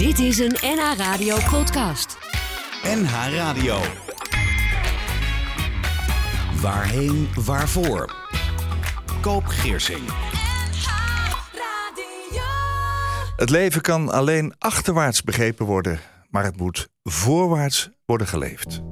[0.00, 2.18] Dit is een NH Radio podcast.
[2.82, 3.78] NH Radio.
[6.60, 8.14] Waarheen, waarvoor?
[9.20, 10.00] Koop Geersing.
[13.36, 15.98] Het leven kan alleen achterwaarts begrepen worden,
[16.30, 18.82] maar het moet voorwaarts worden geleefd.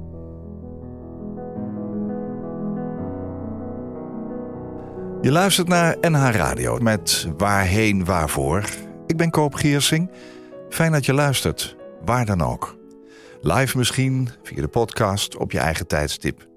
[5.21, 8.63] Je luistert naar NH Radio met Waarheen Waarvoor.
[9.07, 10.11] Ik ben Koop Geersing.
[10.69, 11.75] Fijn dat je luistert,
[12.05, 12.77] waar dan ook.
[13.41, 16.47] Live misschien, via de podcast, op je eigen tijdstip.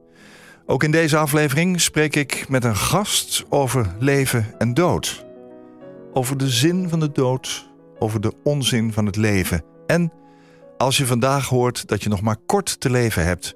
[0.67, 5.25] Ook in deze aflevering spreek ik met een gast over leven en dood.
[6.13, 9.65] Over de zin van de dood, over de onzin van het leven.
[9.87, 10.13] En
[10.77, 13.55] als je vandaag hoort dat je nog maar kort te leven hebt,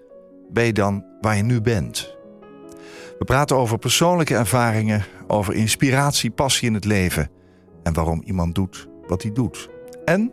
[0.52, 2.16] ben je dan waar je nu bent?
[3.18, 7.30] We praten over persoonlijke ervaringen, over inspiratie, passie in het leven
[7.82, 9.74] en waarom iemand doet wat hij doet.
[10.06, 10.33] En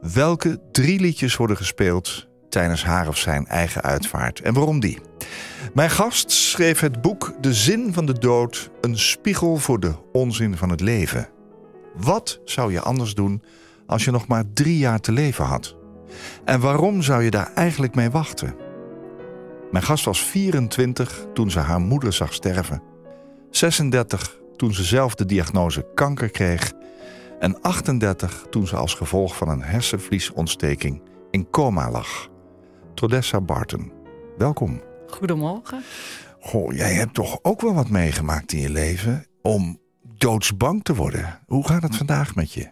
[0.00, 4.98] welke drie liedjes worden gespeeld tijdens haar of zijn eigen uitvaart en waarom die.
[5.74, 10.56] Mijn gast schreef het boek De Zin van de Dood, een spiegel voor de onzin
[10.56, 11.28] van het leven.
[11.94, 13.42] Wat zou je anders doen
[13.86, 15.76] als je nog maar drie jaar te leven had?
[16.44, 18.54] En waarom zou je daar eigenlijk mee wachten?
[19.70, 22.82] Mijn gast was 24 toen ze haar moeder zag sterven.
[23.50, 26.72] 36 toen ze zelf de diagnose kanker kreeg.
[27.38, 32.28] En 38 toen ze als gevolg van een hersenvliesontsteking in coma lag.
[32.94, 33.92] Trodessa Barton,
[34.36, 34.82] welkom.
[35.06, 35.82] Goedemorgen.
[36.40, 41.40] Goh, jij hebt toch ook wel wat meegemaakt in je leven om doodsbang te worden.
[41.46, 42.70] Hoe gaat het vandaag met je?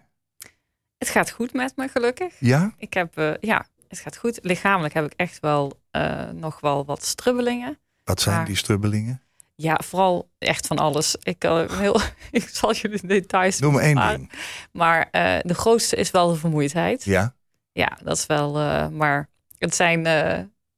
[0.98, 2.34] Het gaat goed met me, gelukkig.
[2.38, 2.74] Ja?
[2.76, 4.38] Ik heb, uh, ja, het gaat goed.
[4.42, 7.78] Lichamelijk heb ik echt wel uh, nog wel wat strubbelingen.
[8.04, 9.22] Wat zijn maar, die strubbelingen?
[9.54, 11.16] Ja, vooral echt van alles.
[11.22, 14.32] Ik, uh, heel, ik zal je de details Noem maar één ding.
[14.72, 15.08] Maar
[15.42, 17.04] de grootste is wel de vermoeidheid.
[17.04, 17.34] Ja?
[17.72, 18.52] Ja, dat is wel...
[18.90, 20.02] maar het zijn...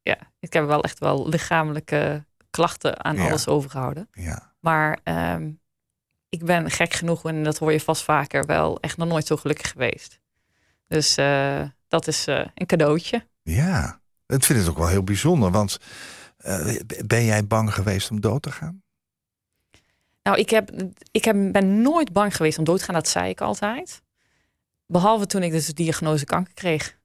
[0.02, 3.26] ja, ik heb wel echt wel lichamelijke klachten aan Ja.
[3.26, 4.08] alles overgehouden.
[4.12, 4.54] Ja.
[4.60, 5.50] Maar ehm,
[6.28, 9.36] ik ben gek genoeg, en dat hoor je vast vaker, wel echt nog nooit zo
[9.36, 10.20] gelukkig geweest.
[10.88, 13.26] Dus eh, dat is eh, een cadeautje.
[13.42, 15.50] Ja, ik vind het ook wel heel bijzonder.
[15.50, 15.78] Want
[16.46, 18.82] eh, ben jij bang geweest om dood te gaan?
[20.22, 20.70] Nou, ik, heb,
[21.10, 24.02] ik heb, ben nooit bang geweest om dood te gaan, dat zei ik altijd.
[24.86, 26.98] Behalve toen ik dus de diagnose kanker kreeg.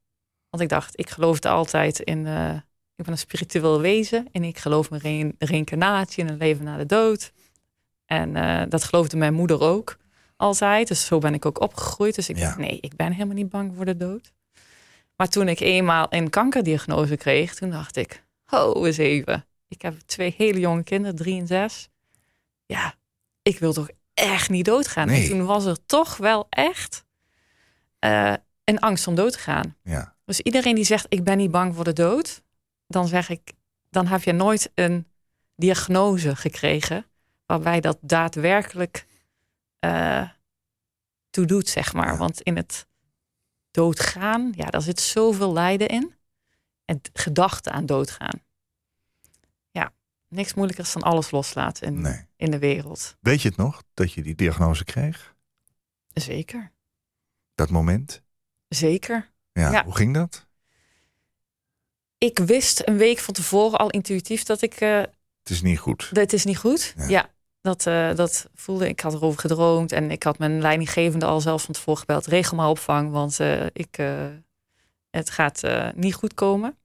[0.49, 2.53] Want ik dacht, ik geloofde altijd in, eh,
[2.95, 4.27] ik ben een spiritueel wezen.
[4.31, 7.31] En ik geloof in re reïncarnatie en een leven na de dood.
[8.05, 9.97] En eh, dat geloofde mijn moeder ook
[10.35, 10.87] altijd.
[10.87, 12.15] Dus zo ben ik ook opgegroeid.
[12.15, 12.45] Dus ik Ja.
[12.45, 14.31] dacht, nee, ik ben helemaal niet bang voor de dood.
[15.15, 19.45] Maar toen ik eenmaal een kankerdiagnose kreeg, toen dacht ik, ho eens even.
[19.67, 21.89] Ik heb twee hele jonge kinderen, drie en zes.
[22.65, 22.95] Ja,
[23.41, 25.07] ik wil toch echt niet doodgaan.
[25.07, 25.23] Nee.
[25.23, 27.05] En toen was er toch wel echt
[27.99, 29.75] eh, een angst om dood te gaan.
[29.83, 30.15] Ja.
[30.25, 32.43] Dus iedereen die zegt, ik ben niet bang voor de dood,
[32.87, 33.53] dan zeg ik,
[33.89, 35.07] dan heb je nooit een
[35.55, 37.05] diagnose gekregen
[37.45, 39.05] waarbij dat daadwerkelijk
[39.79, 40.29] eh
[41.31, 42.11] toe doet, zeg maar.
[42.11, 42.17] Ja.
[42.17, 42.87] Want in het
[43.71, 46.13] doodgaan, ja, daar zit zoveel lijden in.
[46.91, 48.41] En t- gedachte aan doodgaan.
[49.71, 49.93] Ja,
[50.27, 52.25] niks moeilijkers dan alles loslaten in, Nee.
[52.35, 53.17] in de wereld.
[53.19, 55.35] Weet je het nog, dat je die diagnose kreeg?
[56.13, 56.71] Zeker,
[57.55, 58.21] Dat moment?
[58.67, 59.31] zeker.
[59.51, 59.71] Ja.
[59.71, 59.83] Ja.
[59.83, 60.47] Hoe ging dat?
[62.17, 66.09] Ik wist een week van tevoren al intuïtief dat ik eh, Het is niet goed.
[66.13, 66.93] Dit is niet goed.
[66.97, 67.07] Ja.
[67.07, 67.29] Ja,
[67.61, 68.99] dat, eh, dat voelde ik.
[68.99, 72.25] had erover gedroomd en ik had mijn leidinggevende al zelfs van tevoren gebeld.
[72.25, 73.95] Regel maar opvang, want eh, ik,
[75.09, 75.61] het gaat
[75.95, 76.75] niet goed komen.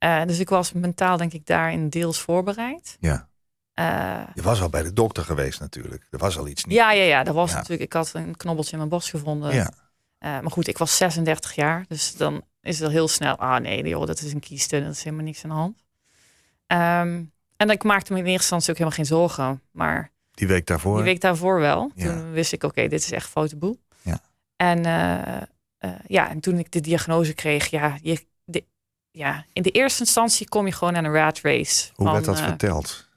[0.00, 2.96] Eh, dus ik was mentaal denk ik daarin deels voorbereid.
[3.00, 3.28] Ja.
[3.72, 6.06] Eh, Je was al bij de dokter geweest natuurlijk.
[6.10, 6.74] Er was al iets niet.
[6.76, 7.56] ja, ja, ja, dat was Ja.
[7.56, 7.82] natuurlijk.
[7.82, 9.54] Ik had een knobbeltje in mijn borst gevonden.
[9.54, 9.70] Ja.
[10.18, 13.36] Eh, maar goed, ik was 36 jaar, dus dan is het al heel snel.
[13.36, 15.84] Ah nee, joh, dat is een kieste, dat is helemaal niks aan de hand.
[16.66, 17.22] Ehm,
[17.56, 19.62] en ik maakte me in eerste instantie ook helemaal geen zorgen.
[19.70, 20.94] Maar Die week daarvoor.
[20.96, 21.90] Die week daarvoor wel.
[21.94, 22.06] Ja.
[22.06, 23.80] Toen wist ik, oké, dit is echt foute boel.
[24.02, 24.18] Ja.
[24.56, 24.82] En,
[26.06, 28.24] ja, en toen ik de diagnose kreeg, ja, je,
[29.10, 31.90] ja, in de eerste instantie kom je gewoon aan een rat race.
[31.94, 33.08] Hoe van, werd dat eh, verteld?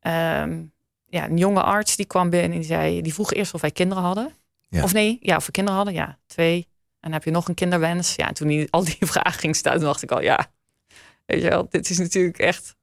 [0.00, 0.62] ehm,
[1.06, 3.70] ja, een jonge arts die kwam binnen en die zei, die vroeg eerst of wij
[3.70, 4.34] kinderen hadden.
[4.68, 4.82] Ja.
[4.82, 6.56] Of nee, ja, of we kinderen hadden, ja, twee.
[7.00, 8.14] En dan heb je nog een kinderwens.
[8.14, 10.50] Ja, en toen die, al die vragen ging staan, dacht ik al, ja,
[11.26, 12.76] weet je wel, dit is natuurlijk echt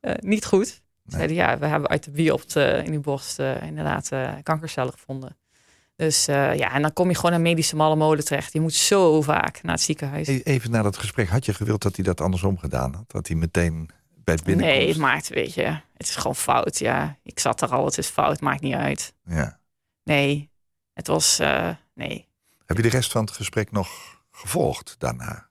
[0.00, 0.66] eh, niet goed.
[1.02, 1.16] Nee.
[1.16, 4.08] Zeiden, ja, we hebben uit de biopt eh, in uw borst inderdaad
[4.42, 5.36] kankercellen gevonden.
[5.98, 8.52] Dus eh, ja, en dan kom je gewoon aan medische malle molen terecht.
[8.52, 10.28] Je moet zo vaak naar het ziekenhuis.
[10.28, 13.10] E- Even na dat gesprek, had je gewild dat hij dat andersom gedaan had?
[13.10, 14.80] Dat hij meteen bij het binnenkomst...
[14.84, 15.62] nee, maakt, weet je,
[15.96, 16.78] het is gewoon fout.
[16.78, 19.14] Ja, ik zat er al, het is fout, maakt niet uit.
[19.24, 19.60] Ja.
[20.04, 20.50] Nee,
[20.92, 22.28] het was, eh, nee.
[22.66, 23.88] Heb je de rest van het gesprek nog
[24.30, 25.48] gevolgd daarna?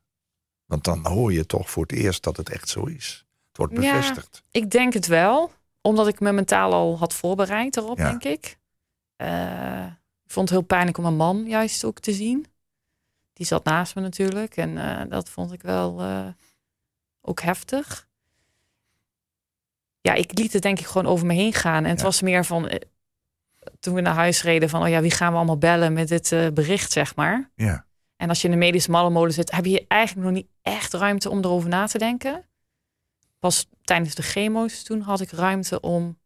[0.66, 3.26] Want dan hoor je toch voor het eerst dat het echt zo is.
[3.48, 3.80] Het wordt Ja.
[3.80, 4.44] bevestigd.
[4.52, 5.52] Ik denk het wel,
[5.82, 8.10] omdat ik me mentaal al had voorbereid erop, Ja.
[8.10, 8.58] denk ik.
[9.16, 9.86] Eh,
[10.28, 12.46] ik vond het heel pijnlijk om een man juist ook te zien.
[13.34, 16.28] Die zat naast me natuurlijk en eh, dat vond ik wel eh,
[17.22, 18.08] ook heftig.
[20.02, 21.84] Ja, ik liet het denk ik gewoon over me heen gaan.
[21.84, 22.06] En het Ja.
[22.06, 22.80] was meer van, eh,
[23.80, 26.54] toen we naar huis reden, van oh ja, wie gaan we allemaal bellen met dit
[26.54, 27.52] bericht, zeg maar.
[27.56, 27.86] Ja.
[28.16, 31.30] En als je in de medische mallenmolen zit, heb je eigenlijk nog niet echt ruimte
[31.30, 32.46] om erover na te denken.
[33.40, 36.20] Pas tijdens de chemo's toen had ik ruimte om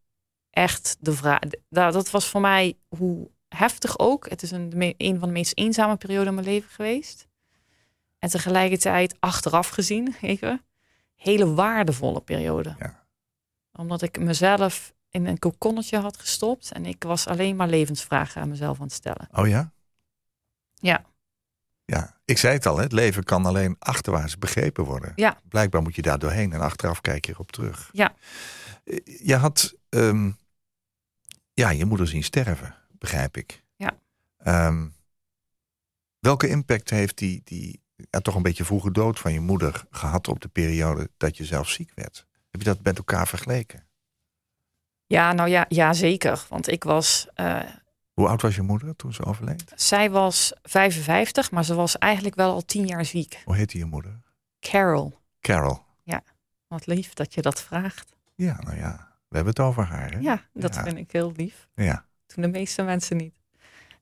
[0.50, 1.40] echt de vraag.
[1.70, 4.30] Nou, dat was voor mij hoe heftig ook.
[4.30, 7.28] Het is een, een van de meest eenzame perioden in mijn leven geweest.
[8.20, 10.62] En tegelijkertijd achteraf gezien, even,
[11.16, 12.76] hele waardevolle periode.
[12.80, 13.06] Ja.
[13.72, 18.50] Omdat ik mezelf in een kokonnetje had gestopt en ik was alleen maar levensvragen aan
[18.50, 19.28] mezelf aan het stellen.
[19.32, 19.72] Oh ja?
[20.76, 21.06] Ja.
[21.86, 25.12] Ja, ik zei het al, hè, het leven kan alleen achterwaarts begrepen worden.
[25.16, 25.38] Ja.
[25.50, 27.90] Blijkbaar moet je daar doorheen en achteraf kijk je erop terug.
[27.94, 28.14] Ja.
[28.84, 30.32] Eh, Je had ehm,
[31.54, 33.64] ja, je moeder zien sterven, begrijp ik.
[33.76, 33.92] Ja.
[34.38, 34.88] Ehm,
[36.20, 40.28] welke impact heeft die, die ja, toch een beetje vroege dood van je moeder gehad
[40.28, 42.26] op de periode dat je zelf ziek werd?
[42.50, 43.88] Heb je dat met elkaar vergeleken?
[45.06, 46.46] Ja, nou ja, ja zeker.
[46.50, 47.60] Want ik was, eh,
[48.14, 49.64] Hoe oud was je moeder toen ze overleed?
[49.76, 53.42] zij was 55, maar ze was eigenlijk wel al tien jaar ziek.
[53.46, 54.20] Hoe heette je moeder?
[54.60, 55.80] Carol, Carol.
[56.68, 58.16] wat lief dat je dat vraagt.
[58.36, 60.12] Ja, nou ja, we hebben het over haar.
[60.12, 60.20] Hè?
[60.20, 60.84] Ja, dat Ja.
[60.84, 61.68] vind ik heel lief.
[61.76, 62.06] Ja.
[62.34, 63.34] Toen de meeste mensen niet.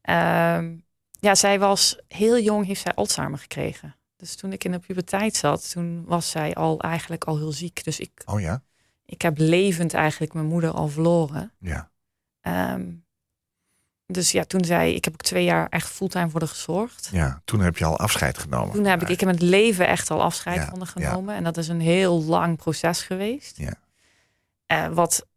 [0.02, 0.76] Ehm,
[1.20, 3.96] ja, zij was heel jong, heeft zij Alzheimer gekregen.
[4.16, 7.84] Dus toen ik in de puberteit zat, toen was zij al eigenlijk al heel ziek.
[7.84, 8.62] Dus ik, Oh ja?
[9.06, 11.52] ik heb levend eigenlijk mijn moeder al verloren.
[11.60, 11.92] Ja.
[12.42, 12.92] Ehm,
[14.06, 17.10] dus ja, toen zij, ik heb ook twee jaar echt fulltime voor haar gezorgd.
[17.12, 18.76] Ja, toen heb je al afscheid genomen.
[18.76, 21.36] Toen heb ik, ik heb het leven echt al afscheid Ja, van haar genomen.
[21.36, 23.58] En dat is een heel lang proces geweest.
[23.58, 23.74] Ja.
[24.66, 25.28] Eh, wat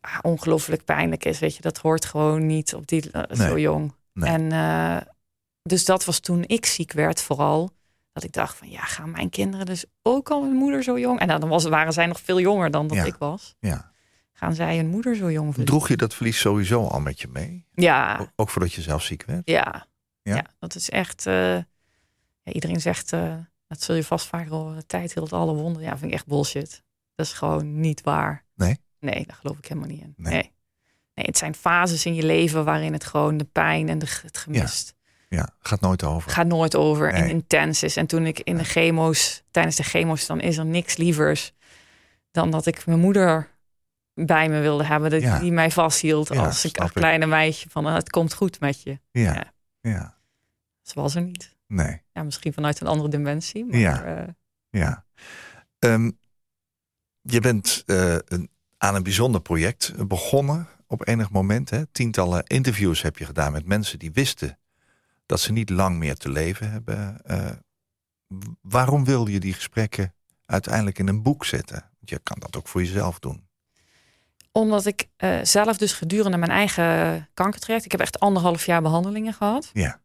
[0.00, 1.62] ah, ongelooflijk pijnlijk is, weet je.
[1.62, 3.94] Dat hoort gewoon niet op die eh, zo jong.
[4.12, 4.30] Nee.
[4.32, 4.96] En eh,
[5.62, 7.70] dus dat was toen ik ziek werd vooral.
[8.12, 11.20] Dat ik dacht van, ja, gaan mijn kinderen dus ook al hun moeder zo jong?
[11.20, 13.04] En nou, dan was, waren zij nog veel jonger dan dat Ja.
[13.04, 13.54] ik was.
[13.60, 13.92] Ja.
[14.32, 15.64] Gaan zij hun moeder zo jong verliezen?
[15.64, 17.64] Droeg je dat verlies sowieso al met je mee?
[17.74, 19.42] Ja, O- Ook voordat je zelf ziek werd?
[19.44, 19.86] Ja.
[20.22, 20.34] Ja?
[20.34, 20.44] ja.
[20.58, 21.26] dat is echt.
[21.26, 21.54] eh,
[22.42, 23.10] ja, iedereen zegt,
[23.66, 25.82] dat zul je vast vaker horen, tijd hield alle wonden.
[25.82, 26.82] Ja, vind ik echt bullshit.
[27.14, 28.44] Dat is gewoon niet waar.
[28.54, 28.78] Nee?
[29.00, 30.14] Nee, daar geloof ik helemaal niet in.
[30.16, 30.32] Nee.
[30.32, 30.52] Nee.
[31.14, 31.24] nee.
[31.26, 34.94] het zijn fases in je leven waarin het gewoon de pijn en de, het gemist
[35.28, 36.30] Ja, gaat nooit over.
[36.30, 37.96] gaat nooit over en intens is.
[37.96, 41.52] En toen ik in de chemo's, tijdens de chemo's, dan is er niks lievers
[42.30, 43.50] dan dat ik mijn moeder
[44.14, 45.38] bij me wilde hebben, dat Ja.
[45.38, 46.90] die mij vasthield Ja, als ik ik.
[46.92, 48.98] kleine meisje van, ah, het komt goed met je.
[49.10, 49.34] Ja.
[49.34, 49.52] Ja.
[49.80, 50.16] Ja.
[50.82, 51.56] Ze was er niet.
[51.66, 52.02] Nee.
[52.12, 53.64] Ja, misschien vanuit een andere dimensie.
[53.64, 54.04] Maar, Ja.
[54.04, 54.28] eh,
[54.70, 55.04] Ja.
[55.78, 56.10] Ehm,
[57.22, 61.70] je bent eh, een, aan een bijzonder project begonnen op enig moment.
[61.70, 61.86] Hè?
[61.86, 64.58] Tientallen interviews heb je gedaan met mensen die wisten
[65.26, 67.24] dat ze niet lang meer te leven hebben.
[67.24, 67.50] Eh,
[68.60, 70.14] waarom wilde je die gesprekken
[70.46, 71.80] uiteindelijk in een boek zetten?
[71.80, 73.46] Want je kan dat ook voor jezelf doen.
[74.52, 79.32] omdat ik eh, zelf dus gedurende mijn eigen kankertraject, ik heb echt anderhalf jaar behandelingen
[79.32, 79.70] gehad.
[79.72, 80.00] Ja.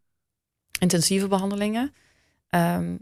[0.80, 1.94] Intensieve behandelingen.
[2.50, 2.98] Ehm,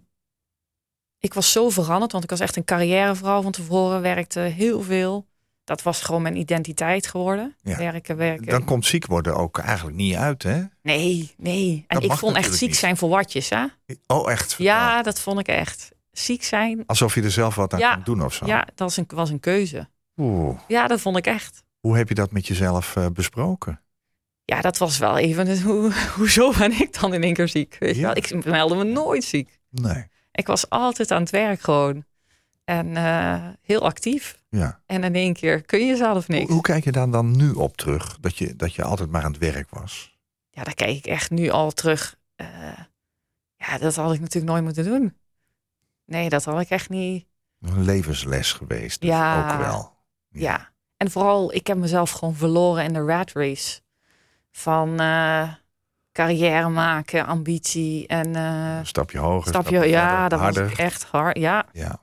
[1.19, 5.27] ik was zo veranderd, want ik was echt een carrièrevrouw van tevoren, werkte heel veel.
[5.63, 7.55] Dat was gewoon mijn identiteit geworden.
[7.61, 7.77] Ja.
[7.77, 8.45] Werken, werken.
[8.45, 10.63] Dan komt ziek worden ook eigenlijk niet uit, hè?
[10.81, 11.85] Nee, nee.
[11.87, 12.77] En Dat ik vond echt ziek niet.
[12.77, 13.65] zijn voor watjes, hè?
[14.07, 14.55] Oh, echt?
[14.57, 15.91] Ja, dat vond ik echt.
[16.11, 17.93] Ziek zijn, Alsof je er zelf wat aan Ja.
[17.93, 18.45] kan doen of zo.
[18.45, 19.89] ja, dat was een, was een keuze.
[20.17, 20.59] Oeh.
[20.67, 21.63] Ja, dat vond ik echt.
[21.79, 23.81] Hoe heb je dat met jezelf eh, besproken?
[24.45, 25.61] Ja, dat was wel even.
[25.61, 27.75] Hoe, hoezo ben ik dan in één keer ziek?
[27.79, 28.01] Weet Ja.
[28.01, 28.15] wel?
[28.17, 29.59] Ik meldde me nooit ziek.
[29.69, 30.03] Nee.
[30.31, 32.05] Ik was altijd aan het werk gewoon.
[32.63, 34.39] En eh, heel actief.
[34.49, 34.81] Ja.
[34.85, 36.43] En in één keer kun je zelf niks.
[36.43, 38.17] Hoe, hoe kijk je daar dan nu op terug?
[38.19, 40.17] Dat je, dat je altijd maar aan het werk was?
[40.49, 42.15] Ja, daar kijk ik echt nu al terug.
[42.35, 42.47] Eh,
[43.55, 45.17] ja, dat had ik natuurlijk nooit moeten doen.
[46.05, 47.25] Nee, dat had ik echt niet.
[47.61, 49.01] Een levensles geweest.
[49.01, 49.51] Dus Ja.
[49.53, 49.93] Ook wel.
[50.29, 50.69] Ja.
[50.97, 53.81] En vooral, ik heb mezelf gewoon verloren in de rat race.
[54.51, 55.53] Van eh,
[56.11, 59.47] carrière maken, ambitie en Een stapje hoger.
[59.49, 59.69] stapje.
[59.75, 60.63] stapje Ja, verder, dat harder.
[60.69, 61.37] was echt hard.
[61.37, 61.99] Ja, Ja.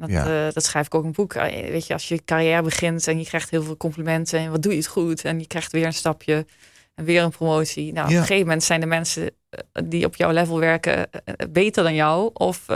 [0.00, 0.46] Dat, Ja.
[0.46, 1.34] eh, dat schrijf ik ook in een boek.
[1.34, 4.62] Eh, Weet je, als je carrière begint en je krijgt heel veel complimenten en wat
[4.62, 6.46] doe je het goed en je krijgt weer een stapje
[6.94, 7.92] en weer een promotie.
[7.92, 11.10] Nou, op een gegeven moment zijn de mensen eh, die op jouw level werken
[11.50, 12.66] beter dan jou of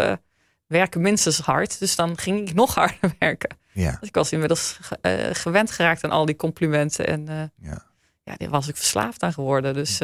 [0.67, 1.79] werken minstens hard.
[1.79, 3.57] Dus dan ging ik nog harder werken.
[3.73, 3.97] Ja.
[4.01, 7.27] Dus ik was inmiddels ge- gewend geraakt aan al die complimenten en
[7.61, 7.85] Ja.
[8.25, 9.75] ja, daar was ik verslaafd aan geworden.
[9.75, 10.01] Dus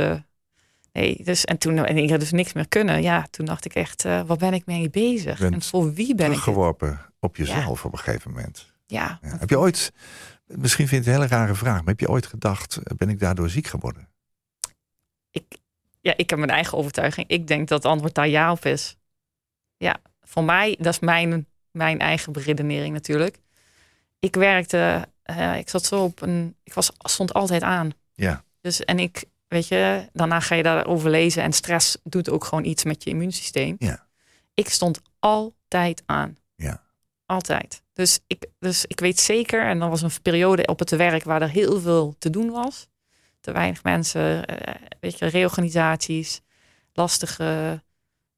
[0.92, 3.02] Nee, dus en toen en ik had dus niks meer kunnen.
[3.02, 5.38] Ja, toen dacht ik echt, uh, waar ben ik mee bezig?
[5.38, 6.16] Bent En voor wie ben ik?
[6.16, 6.26] dit?
[6.26, 8.72] Teruggeworpen op jezelf op een gegeven moment.
[8.86, 9.36] Ja, Ja.
[9.38, 9.92] Heb je ooit,
[10.46, 13.08] misschien vind je het een hele rare vraag, maar heb je ooit gedacht, eh, ben
[13.08, 14.08] ik daardoor ziek geworden?
[15.30, 15.58] ik,
[16.00, 17.28] ja, ik heb mijn eigen overtuiging.
[17.28, 18.96] Ik denk dat het antwoord daar ja op is.
[19.76, 23.38] Ja, voor mij, dat is mijn, mijn eigen beredenering natuurlijk.
[24.18, 27.90] Ik werkte, eh, ik zat zo op een, ik was, stond altijd aan.
[28.12, 28.44] Ja.
[28.60, 32.64] Dus en ik, weet je, daarna ga je daarover lezen en stress doet ook gewoon
[32.64, 33.76] iets met je immuunsysteem.
[33.78, 34.06] Ja.
[34.54, 36.36] Ik stond altijd aan.
[36.54, 36.82] Ja.
[37.26, 37.82] Altijd.
[37.92, 41.42] Dus ik, dus ik weet zeker, en dan was een periode op het werk waar
[41.42, 42.88] er heel veel te doen was.
[43.40, 46.40] Te weinig mensen, eh, weet je, reorganisaties,
[46.92, 47.82] lastige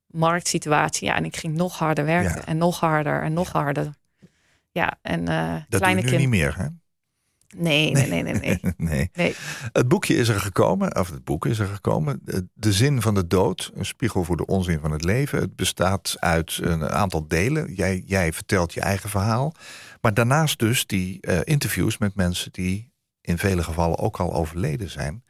[0.07, 1.07] marktsituatie.
[1.07, 2.45] Ja, en ik ging nog harder werken Ja.
[2.47, 3.91] en nog harder en nog harder.
[4.71, 6.31] Ja, en eh Dat kleine doe je nu kind.
[6.33, 6.67] niet meer, hè?
[7.57, 8.61] Nee, nee, nee, nee, nee.
[8.77, 9.11] nee.
[9.13, 9.35] nee.
[9.73, 12.21] Het boekje is er gekomen, of het boek is er gekomen.
[12.23, 15.39] De- De zin van de dood, een spiegel voor de onzin van het leven.
[15.41, 17.75] Het bestaat uit een aantal delen.
[17.75, 19.55] Jij, jij vertelt je eigen verhaal.
[20.01, 22.91] Maar daarnaast dus die eh, interviews met mensen die
[23.21, 25.25] in vele gevallen ook al overleden zijn.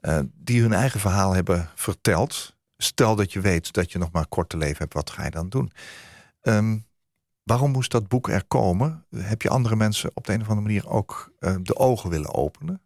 [0.00, 2.54] eh, die hun eigen verhaal hebben verteld.
[2.76, 5.30] Stel dat je weet dat je nog maar kort te leven hebt, wat ga je
[5.30, 5.72] dan doen?
[6.40, 6.76] Ehm,
[7.44, 9.04] waarom moest dat boek er komen?
[9.16, 12.34] Heb je andere mensen op de een of andere manier ook eh, de ogen willen
[12.34, 12.80] openen?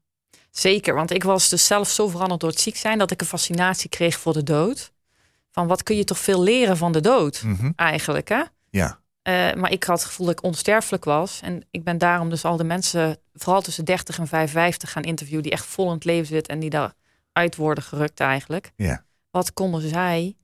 [0.50, 3.26] Zeker, want ik was dus zelf zo veranderd door het ziek zijn dat ik een
[3.26, 4.92] fascinatie kreeg voor de dood.
[5.50, 7.70] Van wat kun je toch veel leren van de dood Mhm.
[7.76, 8.42] eigenlijk, hè?
[8.70, 11.40] Ja, Eh, maar ik had het gevoel dat ik onsterfelijk was.
[11.42, 15.42] En ik ben daarom dus al de mensen, vooral tussen 30 en 55, gaan interviewen
[15.42, 18.72] die echt vol in het leven zitten en die daaruit worden gerukt eigenlijk.
[18.76, 19.04] ja.
[19.30, 20.36] Wat konden zij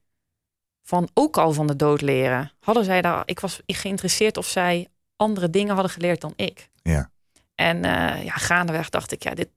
[0.84, 2.52] van ook al van de dood leren?
[2.60, 6.68] Hadden zij daar, ik was geïnteresseerd of zij andere dingen hadden geleerd dan ik.
[6.82, 7.10] Ja.
[7.54, 9.48] En eh, ja, gaandeweg dacht ik, ja, dit,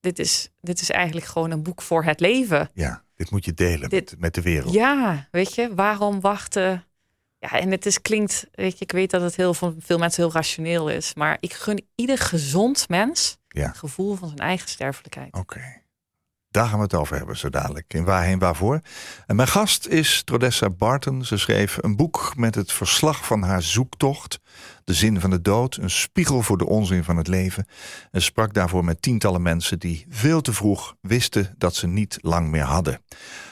[0.00, 2.70] dit, is, dit is eigenlijk gewoon een boek voor het leven.
[2.74, 4.72] Ja, dit moet je delen Dit- met, met de wereld.
[4.74, 6.84] Ja, weet je, waarom wachten?
[7.38, 10.22] Ja, en het is, klinkt, weet je, ik weet dat het heel, voor veel mensen
[10.22, 13.66] heel rationeel is, maar ik gun ieder gezond mens Ja.
[13.66, 15.34] het gevoel van zijn eigen sterfelijkheid.
[15.34, 15.82] Oké.
[16.50, 17.94] Daar gaan we het over hebben zo dadelijk.
[17.94, 18.80] In Waarheen Waarvoor.
[19.26, 21.24] En mijn gast is Trodessa Barton.
[21.24, 24.40] Ze schreef een boek met het verslag van haar zoektocht.
[24.84, 25.76] De zin van de dood.
[25.76, 27.66] Een spiegel voor de onzin van het leven.
[28.10, 32.50] En sprak daarvoor met tientallen mensen die veel te vroeg wisten dat ze niet lang
[32.50, 33.00] meer hadden.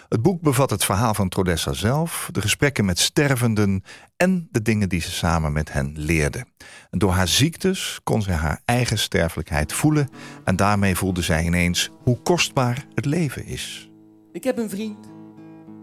[0.08, 3.82] Het boek bevat het verhaal van Trodessa zelf, de gesprekken met stervenden
[4.16, 6.44] en de dingen die ze samen met hen leerde.
[6.90, 10.08] Door haar ziektes kon ze haar eigen sterfelijkheid voelen
[10.44, 13.90] en daarmee voelde zij ineens hoe kostbaar het leven is.
[14.32, 15.06] Ik heb een vriend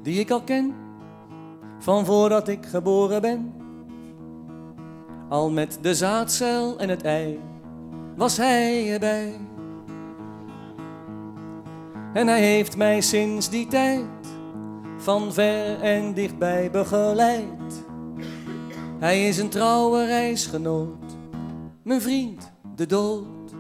[0.03, 0.74] die ik al ken
[1.79, 3.53] van voordat ik geboren ben.
[5.29, 7.39] Al met de zaadcel en het ei
[8.15, 9.34] was hij erbij.
[12.15, 14.05] En hij heeft mij sinds die tijd
[14.98, 17.84] van ver en dichtbij begeleid.
[19.00, 21.15] Hij is een trouwe reisgenoot,
[21.84, 23.53] mijn vriend, de dood.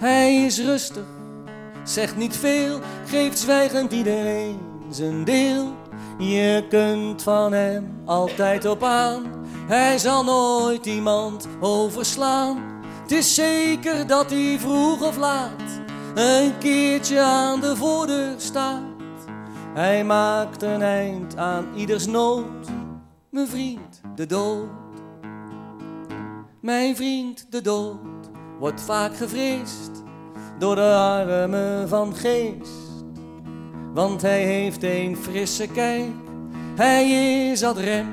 [0.00, 1.20] Hij is rustig
[1.84, 4.58] Zegt niet veel, geeft zwijgend iedereen
[4.90, 5.72] zijn deel.
[6.18, 9.22] Je kunt van hem altijd op aan.
[9.68, 12.58] Hij zal nooit iemand overslaan.
[13.02, 15.81] Het is zeker dat hij vroeg of laat
[16.14, 18.80] een keertje aan de voordeur staat.
[19.74, 22.68] Hij maakt een eind aan ieders nood.
[23.30, 24.68] Mijn vriend, de dood.
[26.60, 30.02] Mijn vriend, de dood, wordt vaak gevreesd
[30.58, 33.04] door de armen van geest.
[33.94, 36.10] Want hij heeft een frisse kijk,
[36.76, 37.10] hij
[37.50, 38.08] is ad rem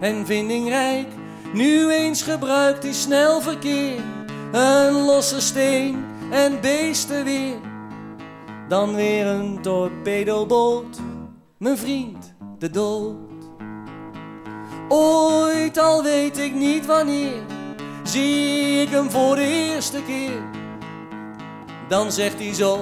[0.00, 1.08] en vindingrijk.
[1.54, 4.00] Nu eens gebruikt hij snel verkeer,
[4.52, 7.58] een losse steen en beesten weer.
[8.68, 10.98] Dan weer een torpedoboot,
[11.58, 13.16] mijn vriend, de dood.
[14.88, 17.42] Ooit al weet ik niet wanneer,
[18.02, 20.42] zie ik hem voor de eerste keer.
[21.88, 22.78] Dan zegt hij zo,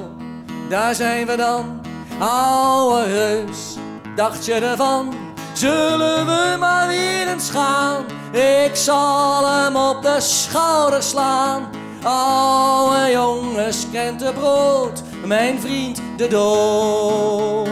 [0.68, 1.80] daar zijn we dan,
[2.18, 3.76] ouwe reus.
[4.16, 5.14] Dacht je ervan,
[5.52, 8.04] zullen we maar weer eens gaan?
[8.32, 11.70] Ik zal hem op de schouder slaan.
[12.02, 17.68] Ouwe jongens, krentenbrood, mijn vriend de dood.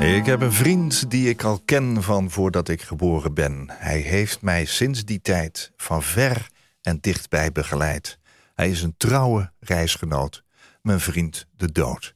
[0.00, 3.66] Ik heb een vriend die ik al ken van voordat ik geboren ben.
[3.72, 6.46] Hij heeft mij sinds die tijd van ver
[6.82, 8.18] en dichtbij begeleid.
[8.54, 10.42] Hij is een trouwe reisgenoot,
[10.82, 12.14] mijn vriend de dood.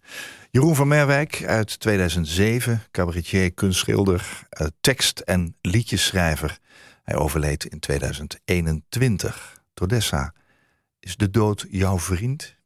[0.51, 6.59] Jeroen van Merwijk uit 2007, cabaretier, kunstschilder, eh, tekst- en liedjesschrijver.
[7.03, 9.65] Hij overleed in 2021.
[9.75, 10.35] Todessa,
[10.99, 12.57] is de dood jouw vriend?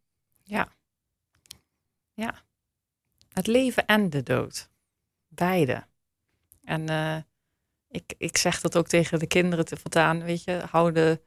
[0.43, 0.75] Ja.
[3.37, 4.71] Het leven en de dood.
[5.29, 5.87] Beide.
[6.65, 7.17] En eh,
[7.89, 10.23] ik, ik zeg dat ook tegen de kinderen te vertaan.
[10.23, 11.21] Weet je, hou de,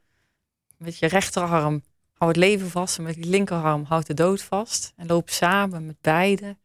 [0.76, 2.98] met je rechterarm, hou het leven vast.
[2.98, 4.92] En met je linkerarm houd de dood vast.
[4.96, 6.56] En loop samen met beide,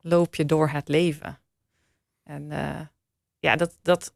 [0.00, 1.40] loop je door het leven.
[2.22, 2.80] En eh,
[3.38, 4.12] ja, dat, dat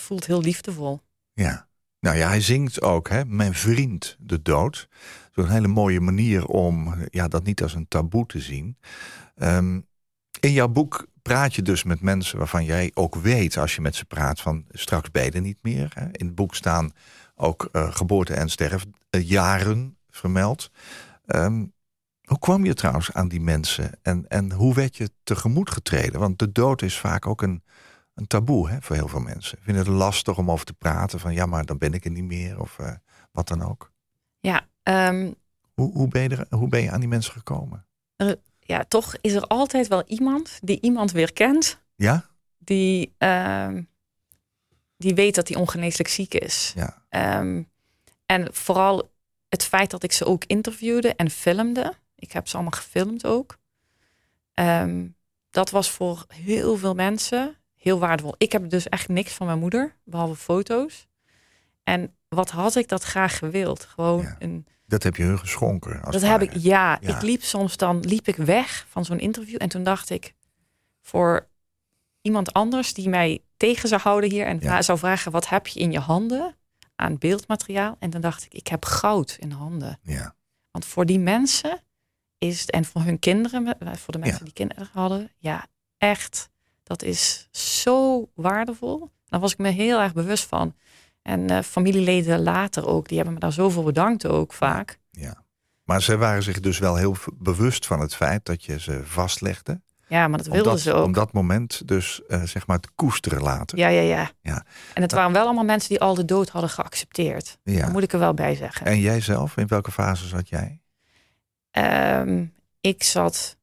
[0.00, 1.00] voelt heel liefdevol.
[1.32, 1.68] Ja.
[2.00, 3.24] Nou ja, hij zingt ook, hè?
[3.24, 4.88] Mijn vriend, de dood.
[5.32, 8.78] Zo'n hele mooie manier om ja, dat niet als een taboe te zien.
[9.34, 9.80] Ehm,
[10.40, 13.94] in jouw boek praat je dus met mensen waarvan jij ook weet, als je met
[13.94, 15.90] ze praat, van straks er niet meer.
[15.94, 16.04] Hè?
[16.04, 16.92] In het boek staan
[17.34, 20.70] ook eh, geboorte en sterfjaren vermeld.
[21.26, 21.64] Ehm,
[22.22, 26.20] hoe kwam je trouwens aan die mensen en, en hoe werd je tegemoet getreden?
[26.20, 27.62] Want de dood is vaak ook een,
[28.18, 29.58] een taboe hè, voor heel veel mensen.
[29.60, 32.24] Vinden het lastig om over te praten van ja, maar dan ben ik er niet
[32.24, 32.92] meer of eh,
[33.32, 33.92] wat dan ook.
[34.40, 35.32] Ja, ehm,
[35.74, 37.86] Hoe, hoe, ben je er, hoe ben je aan die mensen gekomen?
[38.60, 41.82] ja, toch is er altijd wel iemand die iemand weer kent.
[41.94, 42.26] Ja?
[42.58, 43.82] Die, ehm,
[44.96, 46.72] die weet dat hij ongeneeslijk ziek is.
[46.76, 47.02] Ja.
[47.08, 47.62] Ehm,
[48.26, 49.10] en vooral
[49.48, 51.92] het feit dat ik ze ook interviewde en filmde.
[52.14, 53.58] Ik heb ze allemaal gefilmd ook.
[55.50, 58.34] Dat was voor heel veel mensen heel waardevol.
[58.38, 61.06] Ik heb dus echt niks van mijn moeder, behalve foto's.
[61.84, 63.84] En wat had ik dat graag gewild?
[63.84, 64.36] Gewoon Ja.
[64.38, 64.66] een.
[64.86, 66.02] Dat heb je hun geschonken.
[66.02, 67.16] Als Dat heb ik, ja, Ja.
[67.16, 70.34] Ik liep soms dan liep ik weg van zo'n interview en toen dacht ik
[71.02, 71.48] voor
[72.20, 74.82] iemand anders die mij tegen zou houden hier en Ja.
[74.82, 76.56] zou vragen wat heb je in je handen
[76.96, 79.98] aan beeldmateriaal en dan dacht ik ik heb goud in handen.
[80.02, 80.34] Ja.
[80.70, 81.80] Want voor die mensen
[82.38, 85.66] is het, en voor hun kinderen, eh, voor de mensen die kinderen hadden, ja,
[85.98, 86.48] echt,
[86.88, 89.10] dat is zo waardevol.
[89.26, 90.74] Daar was ik me heel erg bewust van.
[91.22, 94.98] En eh, familieleden later ook, die hebben me daar zoveel bedankt ook vaak.
[95.10, 95.46] ja.
[95.84, 99.80] Maar ze waren zich dus wel heel bewust van het feit dat je ze vastlegde.
[100.08, 101.04] Ja, maar dat wilden dat, ze ook.
[101.04, 103.78] om dat moment dus eh, zeg maar te koesteren later.
[103.78, 104.64] Ja, ja, ja, Ja.
[104.94, 107.58] En het waren wel allemaal mensen die al de dood hadden geaccepteerd.
[107.62, 107.80] Ja.
[107.80, 108.86] Dat moet ik er wel bij zeggen.
[108.86, 110.80] En jij zelf, in welke fase zat jij?
[111.70, 112.44] Ehm,
[112.80, 113.56] ik zat.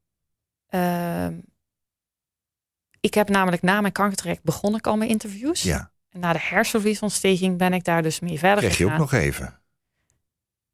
[0.69, 1.33] ehm,
[3.05, 5.61] ik heb namelijk na mijn kankertraject begon ik al met interviews.
[5.61, 9.05] Ja, En na de hersenvliesontsteking ben ik daar dus mee verder kreeg je ook gegaan.
[9.05, 9.59] nog even.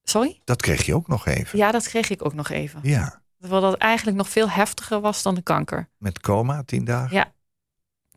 [0.04, 0.42] Sorry?
[0.44, 1.58] Dat kreeg je ook nog even.
[1.58, 2.80] Ja, dat kreeg ik ook nog even.
[2.84, 3.22] Ja.
[3.40, 5.90] Terwijl dat eigenlijk nog veel heftiger was dan de kanker.
[5.98, 7.16] Met coma, tien dagen.
[7.16, 7.26] Ja.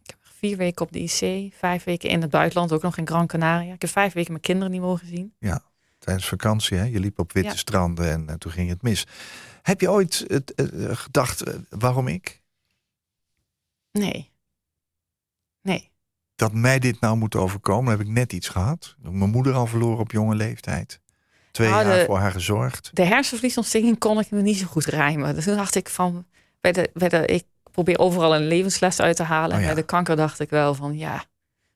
[0.03, 3.07] Ik heb vier weken op de IC, vijf weken in het buitenland, ook nog in
[3.07, 3.73] Gran Canaria.
[3.75, 5.35] Ik heb vijf weken mijn kinderen niet mogen zien.
[5.99, 6.85] Tijdens vakantie, hè?
[6.85, 7.57] Je liep op witte Ja.
[7.57, 9.07] stranden en eh, toen ging het mis.
[9.63, 12.43] Heb je ooit het, eh, gedacht, eh, waarom ik?
[13.99, 14.31] Nee.
[15.63, 15.91] Nee.
[16.35, 18.97] Dat mij dit nou moet overkomen, heb ik net iets gehad.
[18.99, 21.01] Mijn moeder al verloren op jonge leeftijd.
[21.51, 22.91] Twee Nou, jaar de- voor haar gezorgd.
[22.93, 25.35] De hersenvliesontsteking kon ik me niet zo goed rijmen.
[25.35, 26.27] Dus toen dacht ik van,
[26.61, 29.55] bij de, bij de, ik probeer overal een levensles uit te halen.
[29.57, 29.67] Oh ja.
[29.67, 31.25] Bij de kanker dacht ik wel van, ja,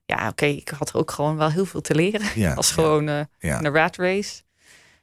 [0.04, 2.20] ja oké, ik had er ook gewoon wel heel veel te leren.
[2.35, 4.42] Ja, ja, gewoon eh, een rat race.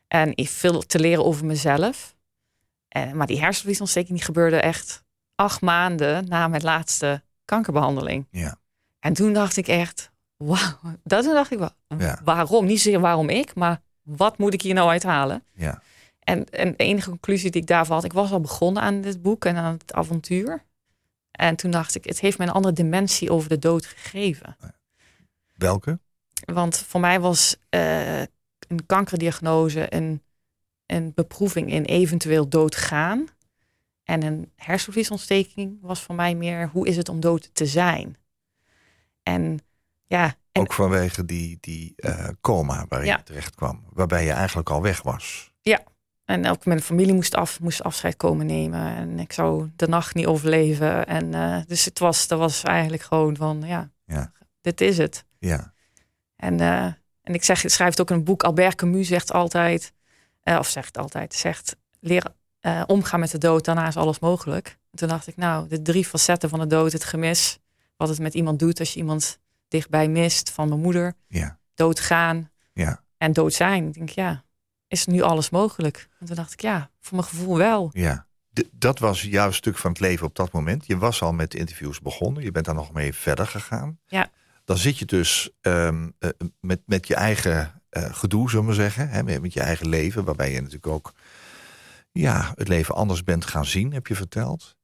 [0.07, 2.15] En ik veel te leren over mezelf.
[2.87, 5.03] En, maar die hersenvliesontsteking die gebeurde echt
[5.35, 8.27] acht maanden na mijn laatste kankerbehandeling.
[8.31, 8.55] Ja.
[8.99, 10.79] En toen dacht ik echt, wauw.
[11.03, 12.19] Dat toen dacht ik wel, Ja.
[12.23, 12.65] waarom?
[12.65, 15.43] Niet zozeer waarom ik, maar wat moet ik hier nou uithalen?
[15.53, 15.81] Ja.
[16.19, 19.21] En, en de enige conclusie die ik daarvan had, ik was al begonnen aan dit
[19.21, 20.63] boek en aan het avontuur.
[21.31, 24.57] En toen dacht ik, het heeft mij een andere dimensie over de dood gegeven.
[25.55, 25.99] Welke?
[26.45, 30.21] Want voor mij was eh, een kankerdiagnose een,
[30.85, 33.27] een beproeving in eventueel doodgaan.
[34.05, 38.17] En een hersenvliesontsteking was voor mij meer, hoe is het om dood te zijn?
[39.23, 39.59] En
[40.07, 43.17] ja, en, Ook vanwege die, die eh, coma waarin Ja.
[43.17, 43.83] je terecht kwam.
[43.89, 45.53] Waarbij je eigenlijk al weg was.
[46.25, 48.95] En ook mijn familie moest, af, moest afscheid komen nemen.
[48.95, 51.07] En ik zou de nacht niet overleven.
[51.07, 54.31] En eh, dus het was, dat was eigenlijk gewoon van, ja, Ja.
[54.61, 55.25] dit is het.
[55.39, 55.73] Ja.
[56.35, 56.83] En, eh,
[57.21, 58.43] en ik zeg, schrijf het ook in een boek.
[58.43, 59.93] Albert Camus zegt altijd,
[60.43, 62.34] of zegt altijd, zegt, leer
[62.65, 64.77] eh, omgaan met de dood, daarna is alles mogelijk.
[64.91, 67.59] En toen dacht ik, nou, de drie facetten van de dood, het gemis,
[67.97, 71.57] wat het met iemand doet als je iemand dichtbij mist, van mijn moeder, Ja.
[71.73, 73.01] doodgaan Ja.
[73.17, 73.87] en dood zijn.
[73.87, 74.43] Ik denk, ja,
[74.87, 76.07] is nu alles mogelijk?
[76.19, 77.89] En toen dacht ik, ja, voor mijn gevoel wel.
[77.93, 78.25] Ja.
[78.53, 80.85] D- dat was jouw stuk van het leven op dat moment.
[80.87, 82.43] Je was al met interviews begonnen.
[82.43, 83.99] Je bent daar nog mee verder gegaan.
[84.07, 84.29] Ja.
[84.65, 88.81] Dan zit je dus ehm, eh, met, met je eigen eh, gedoe, zullen we maar
[88.81, 89.09] zeggen.
[89.09, 89.39] Hè?
[89.39, 90.23] Met je eigen leven.
[90.23, 91.13] Waarbij je natuurlijk ook
[92.19, 94.75] ja, het leven anders bent gaan zien, heb je verteld.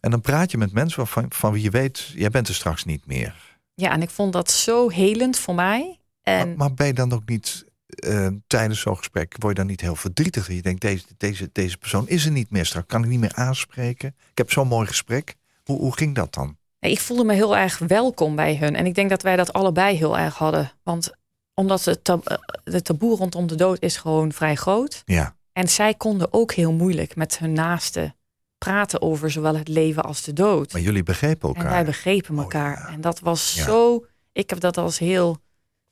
[0.00, 2.84] En dan praat je met mensen waarvan, van wie je weet, jij bent er straks
[2.84, 3.58] niet meer.
[3.74, 5.98] Ja, en ik vond dat zo helend voor mij.
[6.22, 9.70] En Maar, maar ben je dan ook niet eh, tijdens zo'n gesprek word je dan
[9.70, 10.48] niet heel verdrietig?
[10.48, 12.86] Je denkt, deze, deze, deze persoon is er niet meer straks.
[12.86, 14.08] Kan ik niet meer aanspreken?
[14.30, 15.34] Ik heb zo'n mooi gesprek.
[15.64, 16.56] Hoe, hoe ging dat dan?
[16.80, 18.76] Ik voelde me heel erg welkom bij hun.
[18.76, 20.72] En ik denk dat wij dat allebei heel erg hadden.
[20.82, 21.12] Want
[21.54, 25.02] omdat het tab- eh, de taboe rondom de dood is gewoon vrij groot.
[25.04, 28.14] Ja, En zij konden ook heel moeilijk met hun naasten
[28.58, 30.72] praten over zowel het leven als de dood.
[30.72, 31.64] maar jullie begrepen elkaar.
[31.64, 32.78] En wij begrepen Oh, elkaar.
[32.78, 32.88] ja.
[32.88, 33.64] En dat was Ja.
[33.64, 34.06] zo.
[34.32, 35.38] Ik heb dat als heel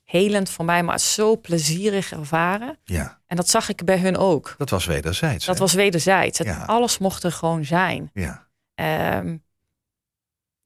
[0.02, 2.78] helend voor mij, maar zo plezierig ervaren.
[2.84, 4.54] Ja, En dat zag ik bij hun ook.
[4.58, 5.44] dat was wederzijds.
[5.46, 5.60] Dat hè?
[5.60, 6.38] was wederzijds.
[6.38, 6.64] Het, Ja.
[6.64, 8.10] Alles mocht er gewoon zijn.
[8.14, 9.36] Ja, Ehm,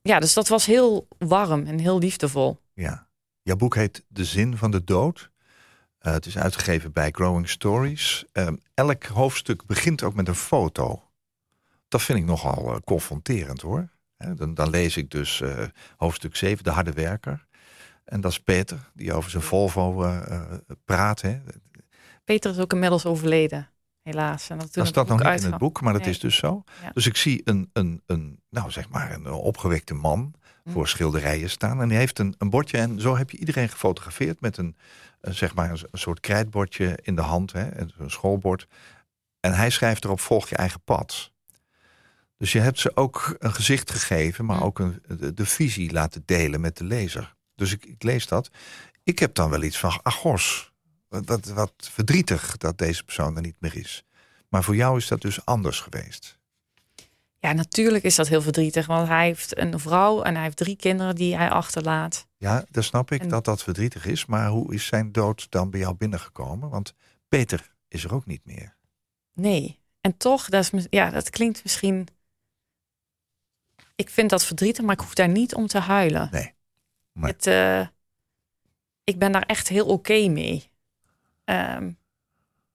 [0.00, 2.58] ja, dus dat was heel warm en heel liefdevol.
[2.74, 3.06] ja.
[3.42, 5.30] Jouw boek heet De Zin van de Dood.
[5.98, 8.24] Eh, het is uitgegeven bij Growing Stories.
[8.32, 11.02] Ehm, elk hoofdstuk begint ook met een foto.
[11.88, 13.88] Dat vind ik nogal eh, confronterend hoor.
[14.34, 15.64] Dan, dan lees ik dus eh,
[15.96, 17.46] hoofdstuk 7, De Harde Werker.
[18.04, 20.12] En dat is Peter, die over zijn Volvo
[20.84, 21.20] praat.
[21.20, 21.40] Hè.
[22.24, 23.70] Peter is ook inmiddels overleden,
[24.02, 24.50] helaas.
[24.50, 26.11] En dat, staat nog niet in het boek, maar dat Nee.
[26.11, 26.64] is dus zo.
[26.82, 26.90] Ja.
[26.92, 30.34] Dus ik zie een, een, een, nou zeg maar, een opgewekte man
[30.68, 30.74] Hm.
[30.74, 31.80] voor schilderijen staan.
[31.80, 32.78] En die heeft een, een bordje.
[32.78, 34.76] En zo heb je iedereen gefotografeerd met een,
[35.20, 37.52] zeg maar, een, een soort krijtbordje in de hand.
[37.52, 38.66] Hè, een schoolbord.
[39.40, 41.33] En hij schrijft erop, volg je eigen pad.
[42.37, 44.62] Dus je hebt ze ook een gezicht gegeven, maar Hm.
[44.62, 47.35] ook een, de, de visie laten delen met de lezer.
[47.54, 48.50] Dus ik, ik lees dat.
[49.02, 50.72] Ik heb dan wel iets van, ach gos,
[51.09, 54.04] wat, wat, wat verdrietig dat deze persoon er niet meer is.
[54.48, 56.38] Maar voor jou is dat dus anders geweest.
[57.38, 58.87] Ja, natuurlijk is dat heel verdrietig.
[58.87, 62.26] Want hij heeft een vrouw en hij heeft drie kinderen die hij achterlaat.
[62.38, 64.27] Ja, dan snap ik En- dat dat verdrietig is.
[64.27, 66.68] Maar hoe is zijn dood dan bij jou binnengekomen?
[66.70, 66.94] Want
[67.29, 68.77] Peter is er ook niet meer.
[69.33, 69.81] Nee.
[70.01, 72.07] En toch, dat, is, ja, dat klinkt misschien...
[73.94, 76.29] Ik vind dat verdrietig, maar ik hoef daar niet om te huilen.
[76.33, 76.55] Nee.
[77.12, 77.33] Nee.
[77.33, 77.87] Het, eh,
[79.05, 80.70] ik ben daar echt heel oké mee.
[81.44, 81.92] Ehm,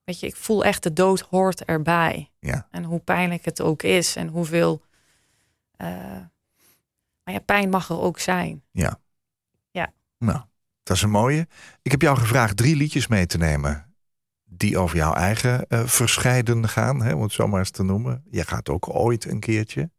[0.04, 2.30] weet je, ik voel echt de dood hoort erbij.
[2.38, 2.68] Ja.
[2.70, 4.82] En hoe pijnlijk het ook is en hoeveel...
[5.76, 5.88] eh,
[7.24, 8.62] maar ja, pijn mag er ook zijn.
[10.24, 10.40] Nou,
[10.82, 11.46] dat is een mooie.
[11.82, 13.94] Ik heb jou gevraagd drie liedjes mee te nemen.
[14.44, 18.24] Die over jouw eigen eh, verscheiden gaan, hè, om het zo maar eens te noemen.
[18.30, 19.90] Jij gaat ook ooit een keertje.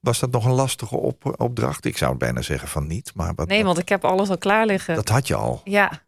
[0.00, 1.84] Was dat nog een lastige op, opdracht?
[1.84, 3.12] Ik zou bijna zeggen van niet.
[3.14, 4.94] Maar wat, Nee, want ik heb alles al klaar liggen.
[4.94, 5.60] dat had je al.
[5.64, 6.06] Ja.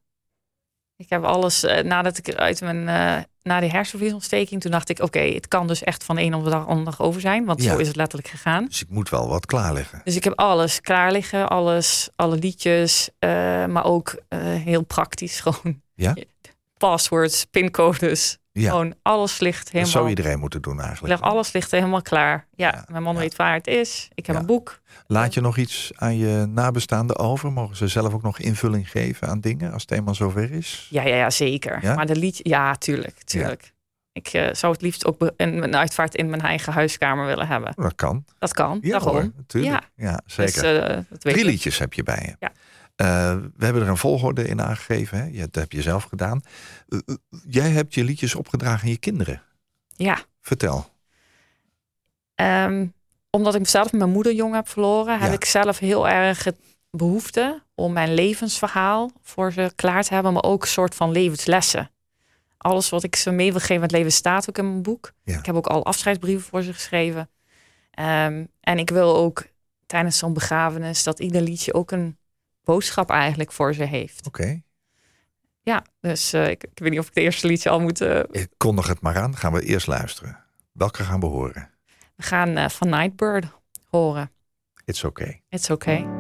[1.00, 5.00] Ik heb alles, eh, nadat ik uit mijn, eh, na die hersenvliesontsteking, toen dacht ik,
[5.02, 7.44] oké, het kan dus echt van de een op de dag ander over zijn.
[7.44, 7.72] Want Ja.
[7.72, 8.64] zo is het letterlijk gegaan.
[8.64, 10.00] Dus ik moet wel wat klaar liggen.
[10.04, 13.30] Dus ik heb alles klaar liggen, alles, alle liedjes, eh,
[13.66, 14.14] maar ook
[14.64, 15.80] heel praktisch gewoon.
[15.94, 16.14] Ja?
[16.80, 19.92] Passwords, pincodes, Ja, gewoon alles ligt dat helemaal.
[19.92, 21.20] zou iedereen moeten doen eigenlijk.
[21.20, 22.46] leg alles ligt helemaal klaar.
[22.54, 23.20] Ja, Ja, mijn man ja.
[23.20, 24.08] weet waar het is.
[24.14, 24.80] Ik heb een boek.
[25.06, 27.52] Laat je nog iets aan je nabestaanden over?
[27.52, 30.86] Mogen ze zelf ook nog invulling geven aan dingen als het eenmaal zover is?
[30.90, 31.78] Ja, ja, ja zeker.
[31.82, 31.94] Ja?
[31.94, 33.72] Maar de lied, ja, tuurlijk, tuurlijk.
[34.12, 37.72] Ik eh, zou het liefst ook een, een uitvaart in mijn eigen huiskamer willen hebben.
[37.76, 38.24] Dat kan.
[38.38, 38.78] Dat kan.
[38.82, 39.12] Ja daarom.
[39.14, 39.88] hoor, natuurlijk.
[39.94, 40.62] Ja, zeker.
[40.62, 42.36] Dus, dat weet Drie liedjes heb je bij je.
[42.38, 42.52] Ja.
[43.00, 45.18] Eh, we hebben er een volgorde in aangegeven.
[45.18, 45.38] Hè?
[45.38, 46.42] Dat heb je zelf gedaan.
[46.88, 47.14] Eh, eh,
[47.48, 49.42] jij hebt je liedjes opgedragen aan je kinderen.
[49.96, 50.18] Ja.
[50.40, 50.90] Vertel.
[52.34, 52.86] Ehm,
[53.30, 56.56] omdat ik zelf mijn moeder jong heb verloren, heb ik zelf heel erg het
[56.90, 61.90] behoefte om mijn levensverhaal voor ze klaar te hebben, maar ook een soort van levenslessen.
[62.56, 65.12] Alles wat ik ze mee wil geven met leven staat ook in mijn boek.
[65.24, 65.38] Ja.
[65.38, 67.30] Ik heb ook al afscheidsbrieven voor ze geschreven.
[67.90, 69.46] Ehm, en ik wil ook
[69.86, 72.18] tijdens zo'n begrafenis dat ieder liedje ook een
[72.64, 74.26] boodschap eigenlijk voor ze heeft.
[74.26, 74.60] Oké.
[75.62, 78.00] Ja, dus eh, ik, ik weet niet of ik het eerste liedje al moet.
[78.00, 79.36] eh, Ik kondig het maar aan.
[79.36, 80.44] Gaan we eerst luisteren.
[80.72, 81.70] Welke gaan we horen?
[82.16, 83.46] we gaan eh, van Nightbird
[83.90, 84.30] horen.
[84.84, 85.42] It's okay.
[85.48, 86.19] It's okay.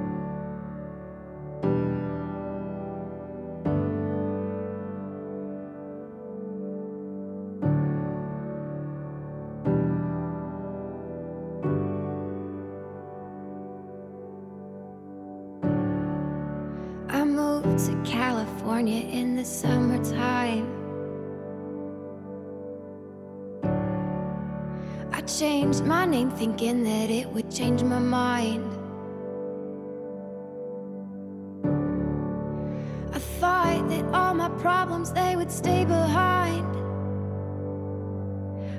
[26.10, 28.66] Name thinking that it would change my mind.
[33.14, 36.66] I thought that all my problems they would stay behind.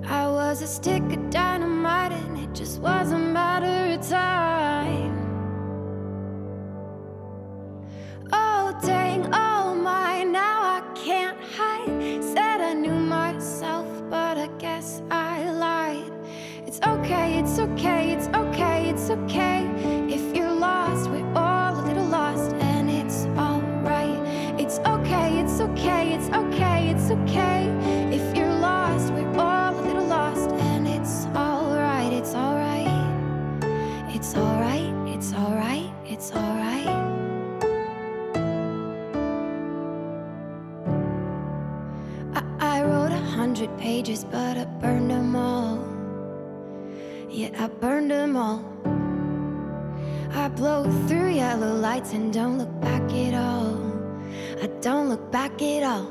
[0.06, 2.40] I was a stick of dynamite and
[47.62, 48.65] I burned them all.
[50.34, 53.78] I blow through yellow lights and don't look back at all.
[54.63, 56.10] I don't look back at all.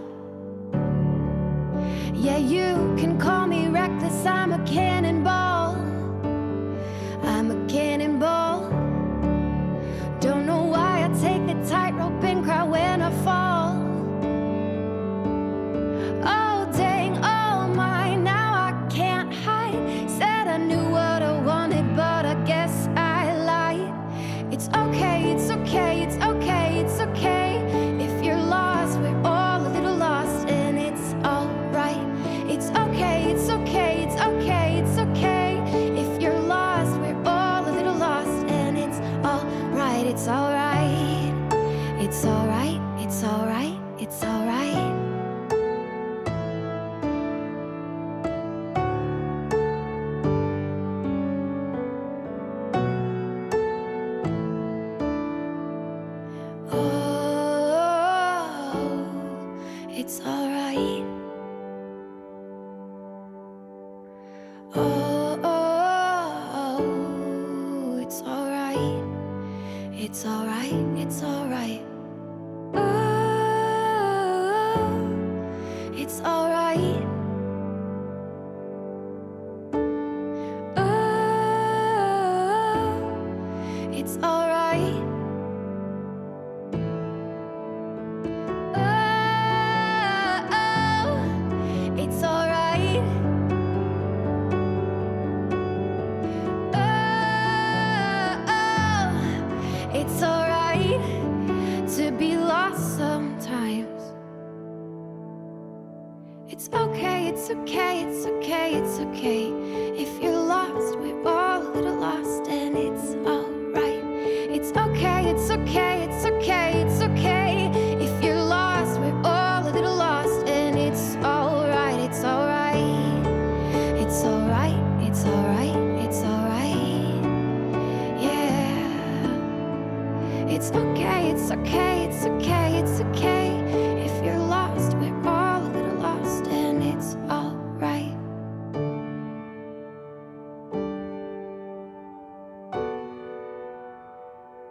[2.15, 5.75] Yeah, you can call me reckless, I'm a cannonball.
[7.25, 8.50] I'm a cannonball.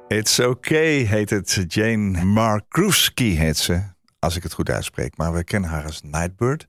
[0.09, 1.65] It's Okay heet het.
[1.67, 3.81] Jane Markruski heet ze,
[4.19, 5.17] als ik het goed uitspreek.
[5.17, 6.67] Maar we kennen haar als Nightbird.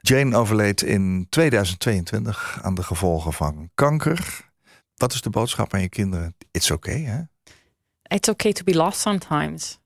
[0.00, 4.50] Jane overleed in 2022 aan de gevolgen van kanker.
[4.96, 6.34] Wat is de boodschap aan je kinderen?
[6.50, 7.20] It's okay, hè?
[8.02, 9.78] It's okay to be lost sometimes.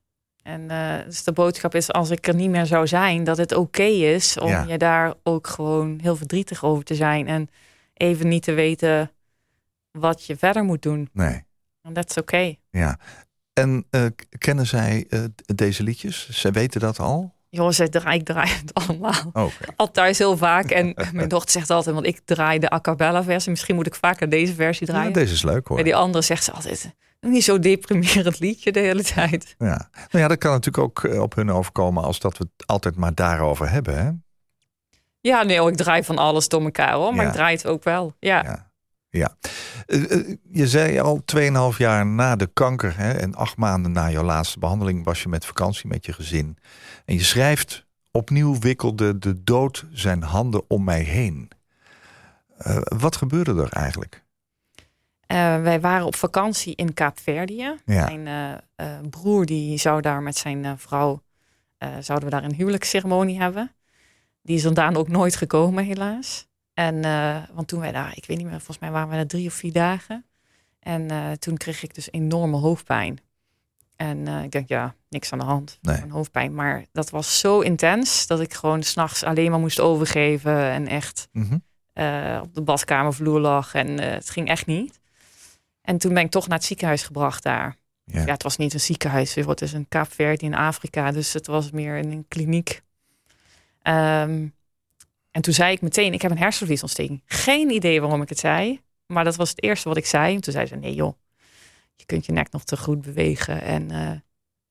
[0.42, 3.52] En eh, dus de boodschap is, als ik er niet meer zou zijn, dat het
[3.54, 4.64] oké is om Ja.
[4.68, 7.26] je daar ook gewoon heel verdrietig over te zijn.
[7.26, 7.48] En
[7.94, 9.10] even niet te weten
[9.90, 11.08] wat je verder moet doen.
[11.12, 11.42] Nee,
[11.92, 12.54] that's oké.
[12.70, 12.98] ja.
[13.52, 14.02] En eh,
[14.38, 15.20] kennen zij eh,
[15.54, 16.28] deze liedjes?
[16.30, 17.34] Zij weten dat al?
[17.50, 19.30] Joh, ze draai, ik draai het allemaal.
[19.32, 19.72] Oh, Oké.
[19.76, 20.70] Al thuis heel vaak.
[20.70, 23.50] En mijn dochter zegt altijd, want ik draai de a cappella versie.
[23.50, 25.12] Misschien moet ik vaker deze versie Ja, draaien.
[25.12, 25.76] deze is leuk hoor.
[25.76, 29.54] Bij die andere zegt ze altijd, niet zo deprimerend liedje de hele tijd.
[29.58, 29.88] Ja.
[29.92, 32.96] Nou ja, dat kan natuurlijk ook eh, op hun overkomen als dat we het altijd
[32.96, 33.98] maar daarover hebben.
[34.04, 34.10] Hè?
[35.20, 37.14] Ja, nee, ik draai van alles door elkaar hoor.
[37.14, 37.30] Maar Ja.
[37.30, 38.14] ik draai het ook wel.
[38.18, 38.42] Ja.
[38.42, 38.67] Ja.
[39.10, 39.36] Ja.
[39.86, 44.10] Eh, eh, je zei al 2,5 jaar na de kanker hè, en acht maanden na
[44.10, 46.58] jouw laatste behandeling was je met vakantie met je gezin.
[47.04, 51.50] En je schrijft, opnieuw wikkelde de dood zijn handen om mij heen.
[52.56, 54.26] Eh, wat gebeurde er eigenlijk?
[55.62, 57.74] Wij waren op vakantie in Kaapverdië.
[57.84, 58.04] Ja.
[58.04, 58.60] Mijn
[59.10, 61.22] broer die zou daar met zijn vrouw,
[61.78, 63.72] zouden we daar een huwelijksceremonie hebben.
[64.42, 66.47] Die is daarna ook nooit gekomen helaas.
[66.78, 69.26] En, eh, want toen wij daar, ik weet niet meer, volgens mij waren we daar
[69.26, 70.24] drie of vier dagen.
[70.80, 73.18] En eh, toen kreeg ik dus enorme hoofdpijn.
[73.96, 75.78] En eh, ik denk, ja, niks aan de hand.
[75.82, 75.94] Nee.
[75.94, 76.54] Gewoon hoofdpijn.
[76.54, 80.56] Maar dat was zo intens dat ik gewoon s'nachts alleen maar moest overgeven.
[80.70, 81.54] En echt Mhm.
[82.42, 83.74] op de badkamervloer lag.
[83.74, 85.00] En het ging echt niet.
[85.82, 87.76] En toen ben ik toch naar het ziekenhuis gebracht daar.
[88.04, 88.20] Ja.
[88.20, 89.34] Ja, het was niet een ziekenhuis.
[89.34, 91.10] Het is een Kaapverdi in Afrika.
[91.10, 92.82] Dus het was meer een kliniek.
[93.82, 94.46] Ehm,
[95.38, 97.22] en toen zei ik meteen, ik heb een hersenvliesontsteking.
[97.26, 98.80] Geen idee waarom ik het zei.
[99.06, 100.34] Maar dat was het eerste wat ik zei.
[100.34, 101.12] En toen zei ze, nee joh,
[101.96, 103.62] je kunt je nek nog te goed bewegen.
[103.62, 104.10] En, eh,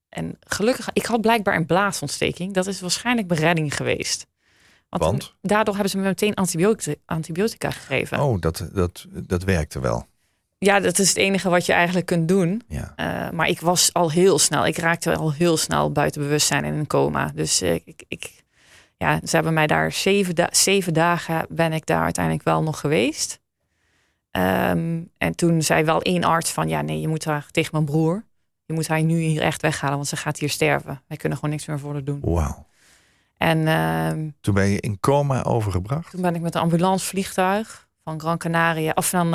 [0.08, 2.54] en gelukkig, ik had blijkbaar een blaasontsteking.
[2.54, 4.26] Dat is waarschijnlijk mijn redding geweest.
[4.88, 8.20] Want, daardoor hebben ze me meteen antibiotica, antibiotica gegeven.
[8.20, 10.06] Oh, dat, dat, dat werkte wel.
[10.58, 12.62] ja, dat is het enige wat je eigenlijk kunt doen.
[12.68, 12.92] Ja.
[12.96, 16.74] Eh, maar ik was al heel snel, ik raakte al heel snel buiten bewustzijn in
[16.74, 17.30] een coma.
[17.34, 18.46] Dus eh, ik, ik,
[18.98, 22.80] ja, ze hebben mij daar zeven, da- zeven dagen ben ik daar uiteindelijk wel nog
[22.80, 23.40] geweest.
[24.30, 27.84] Ehm, en toen zei wel één arts van, ja nee, je moet haar tegen mijn
[27.84, 28.24] broer.
[28.64, 31.02] Je moet haar nu hier echt weghalen, want ze gaat hier sterven.
[31.06, 32.20] Wij kunnen gewoon niks meer voor haar doen.
[32.22, 32.66] Wauw.
[33.36, 36.10] En ehm, Toen ben je in coma overgebracht?
[36.10, 39.30] toen ben ik met een ambulancevliegtuig van Gran Canaria, of van uh,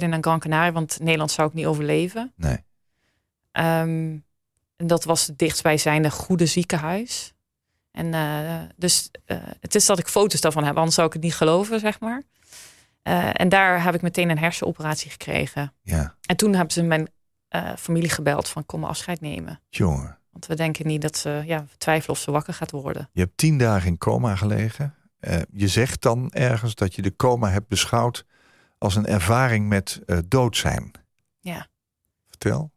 [0.00, 2.32] naar Gran Canaria, want Nederland zou ik niet overleven.
[2.36, 2.58] Nee.
[3.52, 4.16] Ehm,
[4.76, 7.34] en dat was het dichtstbijzijnde goede ziekenhuis.
[8.00, 11.22] En eh, dus eh, het is dat ik foto's daarvan heb, anders zou ik het
[11.22, 12.22] niet geloven, zeg maar.
[13.02, 15.72] Eh, en daar heb ik meteen een hersenoperatie gekregen.
[15.82, 17.08] Ja, En toen hebben ze mijn
[17.78, 19.60] familie gebeld van kom afscheid nemen.
[19.68, 20.18] jongen.
[20.30, 23.08] Want we denken niet dat ze, ja, we twijfelen of ze wakker gaat worden.
[23.12, 24.94] Je hebt tien dagen in coma gelegen.
[25.52, 28.24] Je zegt dan ergens dat je de coma hebt beschouwd
[28.78, 30.90] als een ervaring met dood zijn.
[31.40, 31.66] Ja.
[32.28, 32.70] Vertel.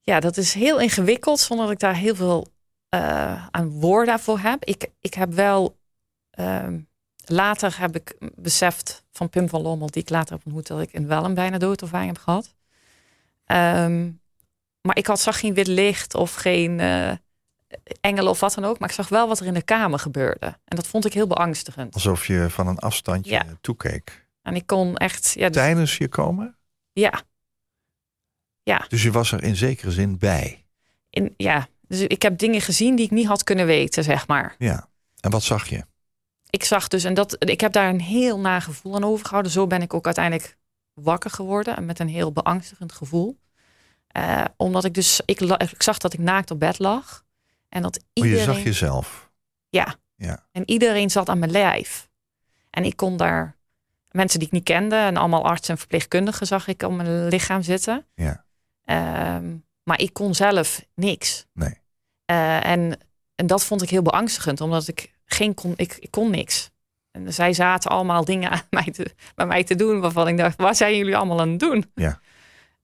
[0.00, 2.54] Ja, dat is heel ingewikkeld zonder dat ik daar heel veel
[2.88, 4.64] eh, aan woorden voor heb.
[4.64, 5.78] Ik, ik heb wel,
[6.30, 6.80] ehm,
[7.24, 10.92] later heb ik beseft van Pim van Lommel, die ik later heb ontmoet, dat ik
[10.92, 12.54] een wel een bijna doodervaring heb gehad.
[13.44, 14.10] Ehm,
[14.80, 17.12] maar ik had, zag geen wit licht of geen eh
[18.00, 18.78] engelen of wat dan ook.
[18.78, 20.46] Maar ik zag wel wat er in de kamer gebeurde.
[20.46, 21.94] En dat vond ik heel beangstigend.
[21.94, 23.44] Alsof je van een afstandje Ja.
[23.60, 24.26] toekeek.
[24.42, 26.54] En ik kon echt, ja, dus- Tijdens je coma?
[26.92, 27.22] ja,
[28.88, 30.64] Dus je was er in zekere zin bij.
[31.10, 31.68] in, ja.
[31.88, 34.54] Dus ik heb dingen gezien die ik niet had kunnen weten, zeg maar.
[34.58, 34.88] Ja.
[35.20, 35.84] En wat zag je?
[36.50, 39.52] ik zag dus, en dat, ik heb daar een heel na gevoel aan overgehouden.
[39.52, 40.56] Zo ben ik ook uiteindelijk
[40.94, 43.38] wakker geworden en met een heel beangstigend gevoel.
[44.06, 45.40] Eh, omdat ik dus, ik,
[45.78, 47.24] zag dat ik naakt op bed lag.
[47.68, 49.30] En dat Oh, je iedereen, zag jezelf.
[49.68, 50.46] ja, Ja.
[50.52, 52.08] en iedereen zat aan mijn lijf.
[52.70, 53.56] En ik kon daar
[54.10, 57.62] mensen die ik niet kende en allemaal artsen en verpleegkundigen zag ik op mijn lichaam
[57.62, 58.06] zitten.
[58.14, 58.44] Ja.
[58.84, 61.46] Ehm, maar ik kon zelf niks.
[61.52, 61.80] Nee.
[62.24, 62.98] Eh, en,
[63.34, 66.70] en dat vond ik heel beangstigend, omdat ik geen kon, ik, ik kon niks.
[67.10, 70.56] En zij zaten allemaal dingen aan mij te, bij mij te doen waarvan ik dacht,
[70.56, 71.90] wat zijn jullie allemaal aan het doen?
[71.94, 72.20] Ja.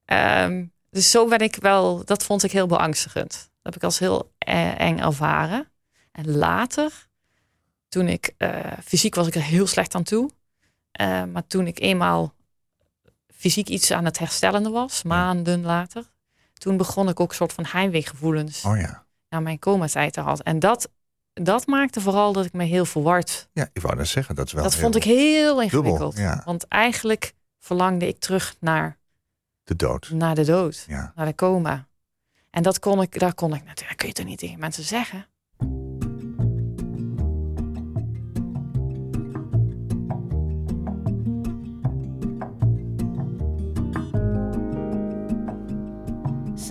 [0.05, 3.31] Ehm, dus zo ben ik wel, dat vond ik heel beangstigend.
[3.31, 5.67] Dat heb ik als heel eh, eng ervaren.
[6.11, 7.07] En later,
[7.89, 10.29] toen ik, eh, fysiek was ik er heel slecht aan toe.
[10.91, 12.33] Eh, maar toen ik eenmaal
[13.35, 16.12] fysiek iets aan het herstellen was, maanden later,
[16.63, 19.05] toen begon ik ook een soort van heimweegevoelens Oh ja.
[19.29, 20.41] naar mijn coma-tijd te had.
[20.41, 20.89] En dat,
[21.33, 23.49] dat maakte vooral dat ik me heel verward.
[23.53, 26.17] Ja, ik wou net zeggen, dat is wel dat heel vond ik heel ingewikkeld.
[26.17, 26.41] ja.
[26.45, 28.97] Want eigenlijk verlangde ik terug naar,
[29.63, 30.09] de dood.
[30.09, 31.11] naar de dood, Ja.
[31.15, 31.87] naar de coma.
[32.49, 35.27] En dat kon ik, daar kon ik natuurlijk, kun je toch niet tegen mensen zeggen.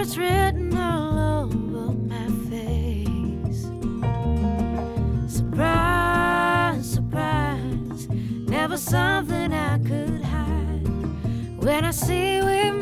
[0.00, 3.62] It's written all over my face.
[5.26, 10.86] Surprise, surprise, never something I could hide.
[11.58, 12.77] When I see we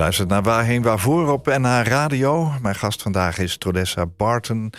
[0.00, 2.52] luistert naar Waarheen Waarvoor op NH Radio.
[2.62, 4.72] Mijn gast vandaag is Trodessa Barton.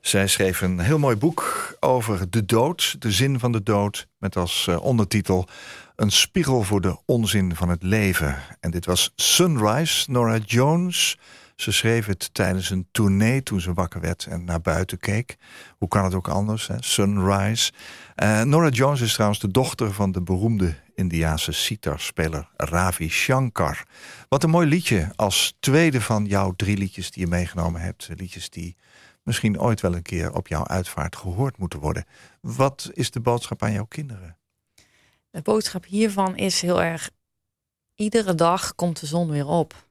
[0.00, 4.06] Zij schreef een heel mooi boek over de dood, de zin van de dood...
[4.18, 5.48] met als eh, ondertitel
[5.96, 8.36] Een spiegel voor de onzin van het leven.
[8.60, 11.18] En dit was Sunrise, Nora Jones.
[11.60, 15.36] Ze schreef het tijdens een tournee toen ze wakker werd en naar buiten keek.
[15.78, 16.74] Hoe kan het ook anders, hè?
[16.78, 17.72] Sunrise.
[18.14, 23.86] Eh, Nora Jones is trouwens de dochter van de beroemde Indiaanse sitarspeler Ravi Shankar.
[24.28, 28.08] Wat een mooi liedje als tweede van jouw drie liedjes die je meegenomen hebt.
[28.16, 28.76] Liedjes die
[29.22, 32.04] misschien ooit wel een keer op jouw uitvaart gehoord moeten worden.
[32.40, 34.36] Wat is de boodschap aan jouw kinderen?
[35.30, 37.10] De boodschap hiervan is heel erg:
[37.94, 39.88] iedere dag komt de zon weer op.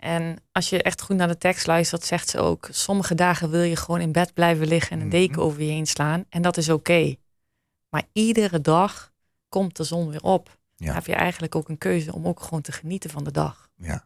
[0.00, 3.62] En als je echt goed naar de tekst luistert, zegt ze ook: sommige dagen wil
[3.62, 5.40] je gewoon in bed blijven liggen en een deken Mhm.
[5.44, 6.24] over je heen slaan.
[6.28, 7.14] En dat is oké.
[7.88, 9.12] Maar iedere dag
[9.48, 10.58] komt de zon weer op.
[10.76, 10.86] Ja.
[10.86, 13.70] Dan heb je eigenlijk ook een keuze om ook gewoon te genieten van de dag.
[13.76, 14.04] Ja.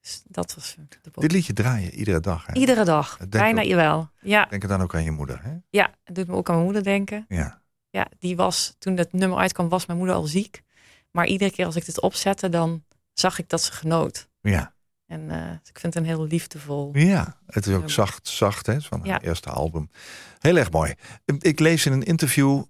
[0.00, 1.10] Dus dat was de.
[1.20, 2.46] Dit liedje draai je iedere dag.
[2.46, 2.52] Hè?
[2.54, 3.16] Iedere dag.
[3.16, 3.66] Denk Bijna ook.
[3.66, 4.10] jawel.
[4.20, 5.42] Ja, Denk dan ook aan je moeder.
[5.42, 5.52] Hè?
[5.70, 7.24] ja, het doet me ook aan mijn moeder denken.
[7.28, 7.60] Ja.
[7.90, 10.62] Ja, die was, toen het nummer uitkwam, was mijn moeder al ziek.
[11.10, 14.28] Maar iedere keer als ik dit opzette, dan zag ik dat ze genoot.
[14.40, 14.74] Ja.
[15.12, 16.90] En eh, ik vind het een heel liefdevol.
[16.92, 19.20] Ja, het is ook zacht, zacht hè, van haar Ja.
[19.20, 19.90] eerste album.
[20.38, 20.94] Heel erg mooi.
[21.38, 22.62] Ik lees in een interview...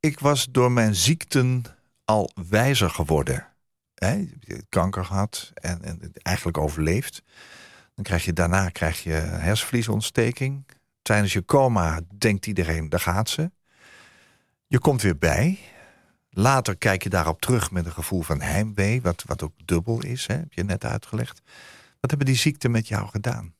[0.00, 1.64] Ik was door mijn ziekten
[2.04, 3.46] al wijzer geworden.
[3.94, 4.28] Hè?
[4.68, 7.22] Kanker gehad en, en het eigenlijk overleefd.
[7.94, 10.66] Dan krijg je daarna krijg je hersenvliesontsteking.
[11.02, 13.50] Tijdens je coma denkt iedereen, daar gaat ze.
[14.66, 15.58] Je komt weer bij.
[16.38, 19.02] Later kijk je daarop terug met een gevoel van heimwee...
[19.02, 20.34] wat, wat ook dubbel is, hè?
[20.34, 21.42] heb je net uitgelegd.
[22.00, 23.54] Wat hebben die ziekten met jou gedaan?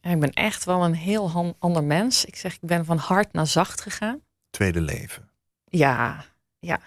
[0.00, 2.24] Ja, ik ben echt wel een heel ander mens.
[2.24, 4.20] Ik zeg, ik ben van hard naar zacht gegaan.
[4.50, 5.28] Tweede leven.
[5.64, 6.24] Ja,
[6.58, 6.80] ja.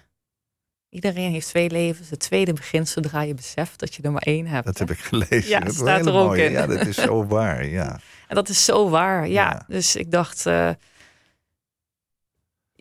[0.89, 2.09] Iedereen heeft twee levens.
[2.09, 4.65] Het tweede begint zodra je beseft dat je er maar één hebt.
[4.65, 4.85] Dat hè.
[4.85, 5.49] heb ik gelezen.
[5.49, 6.43] Ja, dat is staat er ook mooie.
[6.43, 6.51] in.
[6.51, 7.65] Ja, dat is zo waar.
[7.65, 7.99] Ja.
[8.27, 9.49] En dat is zo waar, ja.
[9.49, 9.65] Ja.
[9.67, 10.69] Dus ik dacht, eh,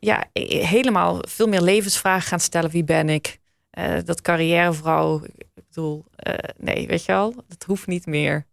[0.07, 0.25] ja,
[0.63, 2.71] helemaal veel meer levensvragen gaan stellen.
[2.71, 3.39] Wie ben ik?
[3.71, 8.47] Eh, dat carrièrevrouw, ik bedoel, eh, nee, weet je wel, dat hoeft niet meer.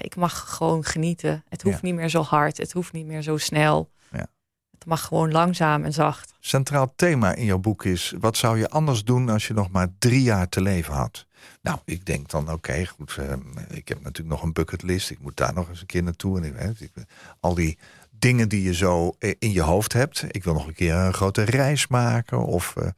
[0.00, 1.44] Ik mag gewoon genieten.
[1.48, 1.86] Het hoeft Ja.
[1.86, 2.56] niet meer zo hard.
[2.56, 3.90] Het hoeft niet meer zo snel.
[4.12, 4.26] Ja.
[4.70, 6.32] Het mag gewoon langzaam en zacht.
[6.40, 8.14] Centraal thema in jouw boek is...
[8.20, 11.26] wat zou je anders doen als je nog maar drie jaar te leven had?
[11.62, 13.16] Nou, ik denk dan, oké, goed.
[13.18, 13.32] eh,
[13.68, 15.10] ik heb natuurlijk nog een bucketlist.
[15.10, 16.38] Ik moet daar nog eens een keer naartoe.
[16.38, 16.92] En ik, weet, ik,
[17.40, 17.78] al die
[18.20, 20.24] dingen die je zo eh, in je hoofd hebt.
[20.28, 22.44] Ik wil nog een keer een grote reis maken.
[22.44, 22.88] Of eh,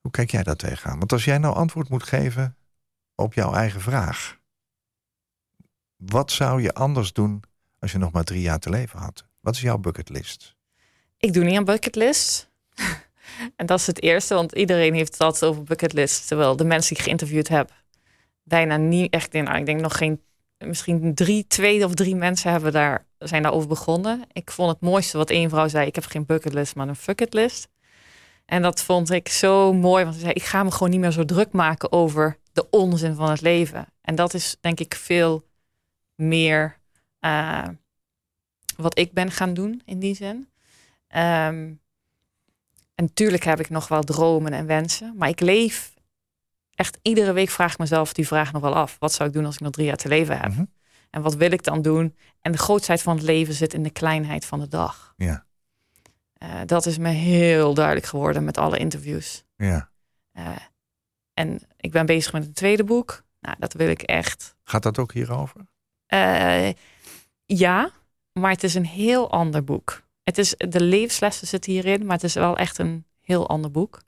[0.00, 0.98] hoe kijk jij daar tegenaan?
[0.98, 2.56] Want als jij nou antwoord moet geven
[3.14, 4.38] op jouw eigen vraag...
[5.96, 7.42] wat zou je anders doen
[7.78, 9.24] als je nog maar drie jaar te leven had?
[9.40, 10.56] Wat is jouw bucketlist?
[11.18, 12.50] Ik doe niet aan bucketlist.
[13.56, 16.26] en dat is het eerste, want iedereen heeft het altijd over bucketlist.
[16.26, 17.72] Terwijl de mensen die ik geïnterviewd heb,
[18.42, 19.46] bijna niet echt in.
[19.46, 20.20] Ik denk nog geen,
[20.58, 24.24] misschien drie, twee of drie mensen hebben daar, zijn daarover begonnen.
[24.32, 27.68] Ik vond het mooiste wat één vrouw zei: ik heb geen bucketlist, maar een fucketlist.
[28.44, 31.10] En dat vond ik zo mooi, want ze zei: ik ga me gewoon niet meer
[31.10, 33.86] zo druk maken over de onzin van het leven.
[34.00, 35.44] En dat is denk ik veel
[36.14, 36.78] meer
[37.18, 37.68] eh,
[38.76, 40.48] wat ik ben gaan doen in die zin.
[41.08, 41.72] Ehm,
[42.94, 45.94] en natuurlijk heb ik nog wel dromen en wensen, maar ik leef
[46.76, 48.96] echt iedere week vraag ik mezelf die vraag nog wel af.
[48.98, 50.50] Wat zou ik doen als ik nog drie jaar te leven heb?
[50.50, 50.64] Mhm.
[51.10, 52.16] En wat wil ik dan doen?
[52.40, 55.14] En de grootheid van het leven zit in de kleinheid van de dag.
[55.16, 55.44] Ja,
[56.36, 59.44] Eh, dat is me heel duidelijk geworden met alle interviews.
[59.56, 59.90] ja.
[60.32, 60.48] Eh,
[61.34, 63.22] en ik ben bezig met een tweede boek.
[63.40, 64.56] Nou, dat wil ik echt.
[64.62, 65.66] Gaat dat ook hierover?
[66.06, 66.68] Eh,
[67.46, 67.90] ja,
[68.32, 70.02] maar het is een heel ander boek.
[70.22, 74.02] Het is, de levenslessen zitten hierin, maar het is wel echt een heel ander boek.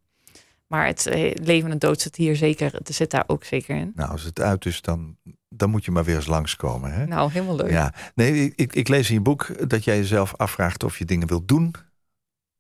[0.69, 3.93] Maar het eh, leven en dood zit hier zeker, er zit daar ook zeker in.
[3.95, 5.17] Nou, als het uit is, dan,
[5.49, 6.93] dan moet je maar weer eens langskomen.
[6.93, 7.07] Hè?
[7.07, 7.71] Nou, helemaal leuk.
[7.71, 11.29] Ja, nee, ik, ik lees in je boek dat jij jezelf afvraagt of je dingen
[11.29, 11.75] wilt doen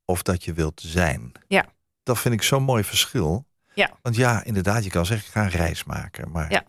[0.04, 1.32] of dat je wilt zijn.
[1.48, 1.66] Ja.
[2.02, 3.46] Dat vind ik zo'n mooi verschil.
[3.74, 3.90] Ja.
[4.02, 6.30] Want ja, inderdaad, je kan zeggen, ik ga een reis maken.
[6.30, 6.64] Maar Ja.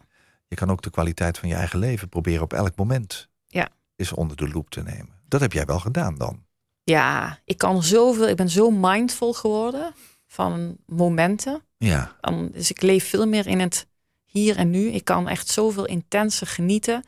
[0.48, 3.70] je kan ook de kwaliteit van je eigen leven proberen op elk moment Ja.
[3.96, 5.10] is onder de loep te nemen.
[5.28, 6.44] Dat heb jij wel gedaan dan.
[6.84, 9.94] Ja, ik kan zoveel, ik ben zo mindful geworden
[10.30, 11.62] van momenten.
[11.78, 13.88] Ja, Dan- Dus ik leef veel meer in het
[14.26, 14.88] hier en nu.
[14.88, 17.04] Ik kan echt zoveel intenser genieten.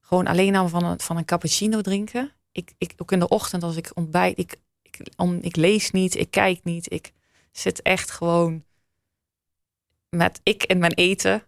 [0.00, 2.32] Gewoon alleen al van een, van een cappuccino drinken.
[2.52, 4.38] Ik, ik, ook in de ochtend als ik ontbijt.
[4.38, 6.92] Ik, ik, om, ik lees niet, ik kijk niet.
[6.92, 7.12] Ik
[7.52, 8.64] zit echt gewoon
[10.08, 11.42] met ik en mijn eten.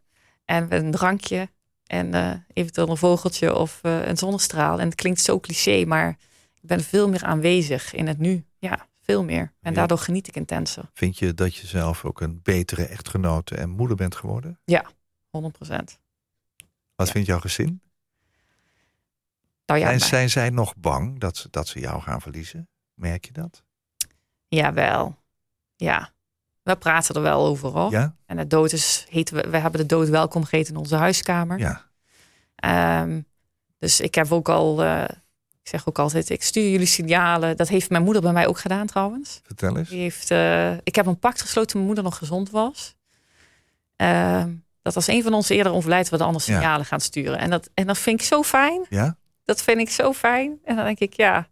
[0.44, 1.48] En met een drankje.
[1.86, 4.78] En eh, eventueel een vogeltje of eh, een zonnestraal.
[4.80, 6.08] En het klinkt zo cliché, maar
[6.54, 8.44] ik ben veel meer aanwezig in het nu.
[8.58, 9.52] Ja, veel meer.
[9.60, 9.76] En Ja.
[9.78, 10.90] daardoor geniet ik intenser.
[10.94, 14.58] vind je dat je zelf ook een betere echtgenote en moeder bent geworden?
[15.30, 15.98] 100 procent.
[16.94, 17.12] Wat Ja.
[17.12, 17.80] vindt jouw gezin?
[19.66, 22.68] Nou ja, zijn, maar- zijn zij nog bang dat, ze- dat ze jou gaan verliezen?
[22.94, 23.62] Merk je dat?
[24.48, 25.16] Jawel.
[25.76, 26.12] Ja.
[26.62, 27.90] We praten er wel over hoor.
[27.90, 28.16] Ja?
[28.26, 31.58] En de dood is, heet, we, we hebben de dood welkom geheten in onze huiskamer.
[31.58, 31.84] Ja.
[32.54, 33.20] Ehm,
[33.78, 35.04] dus ik heb ook al, eh,
[35.70, 37.56] zeg ook altijd, ik stuur jullie signalen.
[37.56, 39.40] Dat heeft mijn moeder bij mij ook gedaan trouwens.
[39.42, 39.88] Vertel eens.
[39.88, 42.94] Die heeft, eh, ik heb een pact gesloten toen mijn moeder nog gezond was.
[43.96, 44.50] Ehm,
[44.82, 46.38] dat als een van ons eerder overlijdt, we de Ja.
[46.38, 47.38] signalen gaan sturen.
[47.38, 48.86] En dat, en dat vind ik zo fijn.
[48.88, 49.16] Ja?
[49.44, 50.58] Dat vind ik zo fijn.
[50.64, 51.48] En dan denk ik, ja.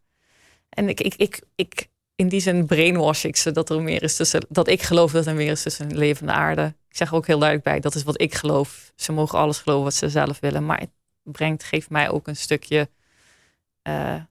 [0.69, 4.17] En ik, ik, ik, ik in die zin brainwash ik ze dat er meer is
[4.17, 6.75] tussen, dat ik geloof dat er meer is tussen leven en de aarde.
[6.89, 8.93] Ik zeg er ook heel duidelijk bij, dat is wat ik geloof.
[8.97, 10.91] Ze mogen alles geloven wat ze zelf willen, maar het
[11.23, 12.89] brengt, geeft mij ook een stukje.
[13.89, 14.23] Eh,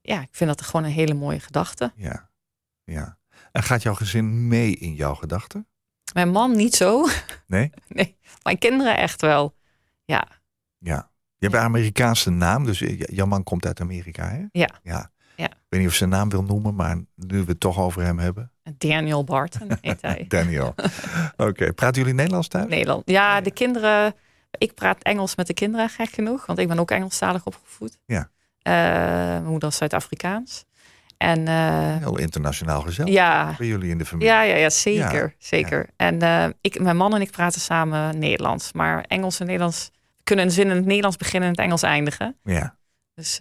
[0.00, 1.92] ja, ik vind dat gewoon een hele mooie gedachte.
[1.96, 2.30] Ja.
[2.84, 3.18] ja.
[3.52, 5.66] En gaat jouw gezin mee in jouw gedachten?
[6.14, 7.06] Mijn man niet zo.
[7.46, 7.70] Nee?
[7.88, 9.54] Nee, mijn kinderen echt wel.
[10.04, 10.28] Ja,
[10.78, 11.08] Ja.
[11.36, 14.44] Je hebt een Amerikaanse naam, dus jouw man komt uit Amerika, hè?
[14.52, 14.68] Ja.
[14.82, 15.10] ja.
[15.36, 15.46] Ja.
[15.50, 18.02] Ik weet niet of ze zijn naam wil noemen, maar nu we het toch over
[18.02, 18.52] hem hebben.
[18.78, 20.24] Daniel Barton heet hij.
[20.28, 20.74] Daniel.
[21.36, 22.68] Oké, praten jullie Nederlands thuis?
[22.68, 23.02] Nederland.
[23.10, 24.14] Ja, de kinderen.
[24.58, 26.46] Ik praat Engels met de kinderen, gek genoeg.
[26.46, 27.98] Want ik ben ook Engelstalig opgevoed.
[28.06, 28.30] Ja.
[28.62, 30.64] Eh, mijn moeder is Zuid-Afrikaans.
[31.16, 34.32] En eh, Heel internationaal gezellig ja, bij jullie in de familie.
[34.32, 35.22] ja, ja, ja, zeker.
[35.22, 35.88] Ja, zeker.
[35.96, 38.72] En eh, ik, mijn man en ik praten samen Nederlands.
[38.72, 39.90] Maar Engels en Nederlands
[40.24, 42.36] kunnen een zin in het Nederlands beginnen en het Engels eindigen.
[42.44, 42.76] Ja.
[43.14, 43.38] Dus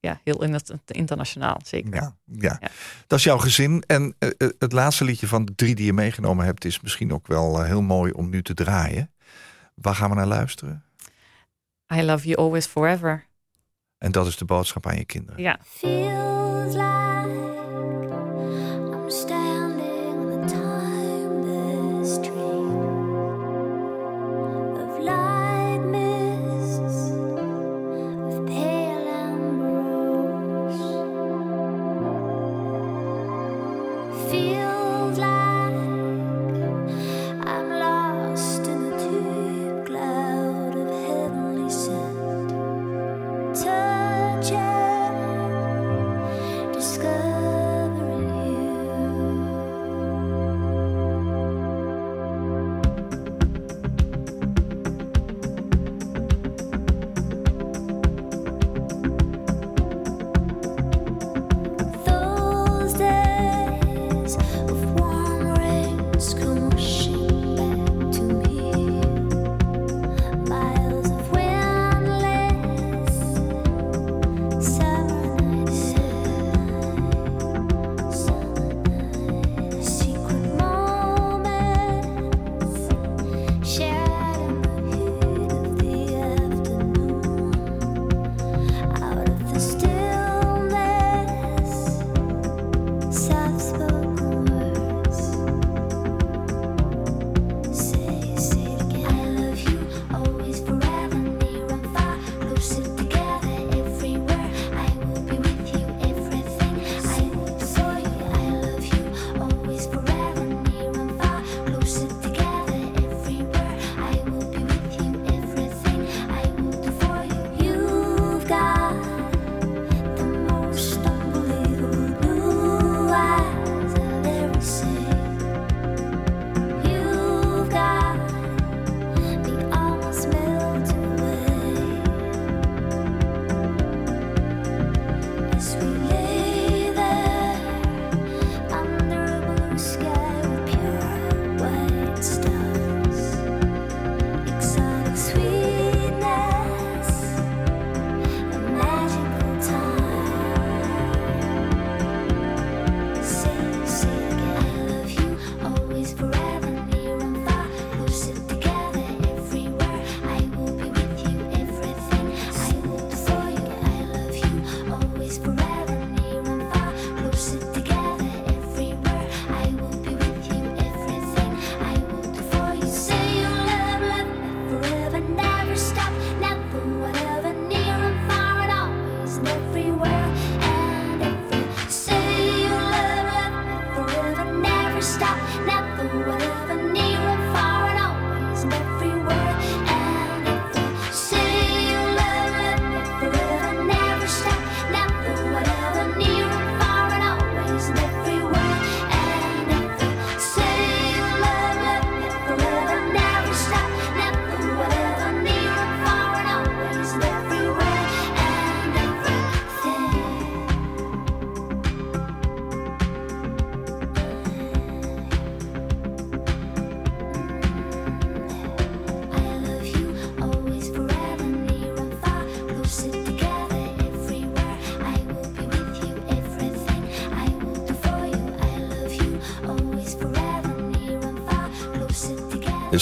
[0.00, 1.94] ja, heel in het, internationaal, zeker.
[1.94, 2.56] Ja, ja.
[2.60, 2.68] Ja.
[3.06, 3.84] dat is jouw gezin.
[3.86, 4.16] En
[4.58, 6.64] het laatste liedje van de drie die je meegenomen hebt...
[6.64, 9.10] is misschien ook wel heel mooi om nu te draaien.
[9.80, 10.84] Waar gaan we naar luisteren?
[11.94, 13.26] I love you always forever.
[13.98, 15.42] En dat is de boodschap aan je kinderen.
[15.42, 15.58] Ja.
[15.62, 17.05] Feels like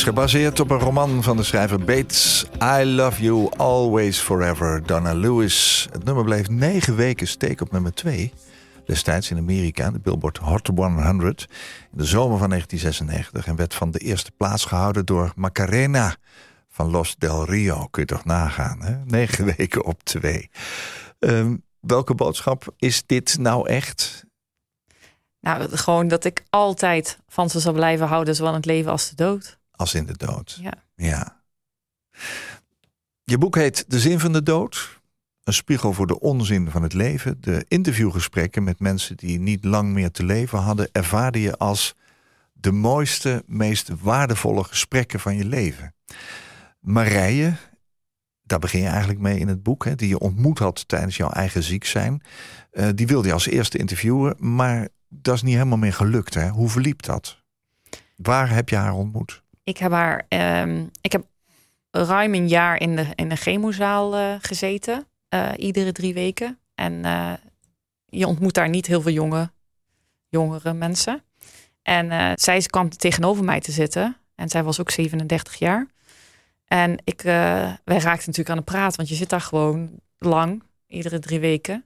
[0.05, 2.47] gebaseerd op een roman van de schrijver Bates.
[2.63, 5.89] I Love You Always Forever, Donna Lewis.
[5.93, 8.33] Het nummer bleef negen weken steek op nummer 2.
[8.87, 11.47] Destijds in Amerika, de Billboard Hot 100.
[11.93, 13.47] In de zomer van 1996.
[13.47, 16.17] En werd van de eerste plaats gehouden door Macarena
[16.69, 17.87] van Los Del Rio.
[17.87, 18.97] Kun je toch nagaan, hè?
[19.05, 20.51] Negen weken op twee.
[21.19, 24.25] Ehm, welke boodschap is dit nou echt?
[25.41, 29.09] Nou, gewoon dat ik altijd van ze zal blijven houden, zowel in het leven als
[29.09, 29.63] de dood.
[29.77, 30.59] Als in de dood.
[30.61, 30.75] Ja.
[30.95, 31.43] Ja.
[33.25, 35.01] Je boek heet De Zin van de Dood.
[35.45, 37.41] Een spiegel voor de onzin van het leven.
[37.41, 41.95] De interviewgesprekken met mensen die niet lang meer te leven hadden, ervaarde je als
[42.53, 45.95] de mooiste, meest waardevolle gesprekken van je leven.
[46.81, 47.57] Marije,
[48.43, 51.31] daar begin je eigenlijk mee in het boek, hè, die je ontmoet had tijdens jouw
[51.31, 52.23] eigen ziek zijn.
[52.71, 56.35] Eh, die wilde je als eerste interviewen, maar dat is niet helemaal meer gelukt.
[56.35, 56.49] Hè?
[56.49, 57.43] Hoe verliep dat?
[58.17, 59.43] Waar heb je haar ontmoet?
[59.65, 61.27] Ik heb haar, ehm, ik heb
[61.91, 66.59] ruim een jaar in de, in de chemozaal eh, gezeten, eh, iedere drie weken.
[66.75, 67.33] En eh,
[68.07, 69.51] je ontmoet daar niet heel veel jonge,
[70.29, 71.23] jongere mensen.
[71.83, 74.17] En zij kwam tegenover mij te zitten.
[74.35, 75.87] En zij was ook 37 jaar.
[76.65, 81.19] En ik, wij raakten natuurlijk aan het praten, want je zit daar gewoon lang, iedere
[81.19, 81.85] drie weken.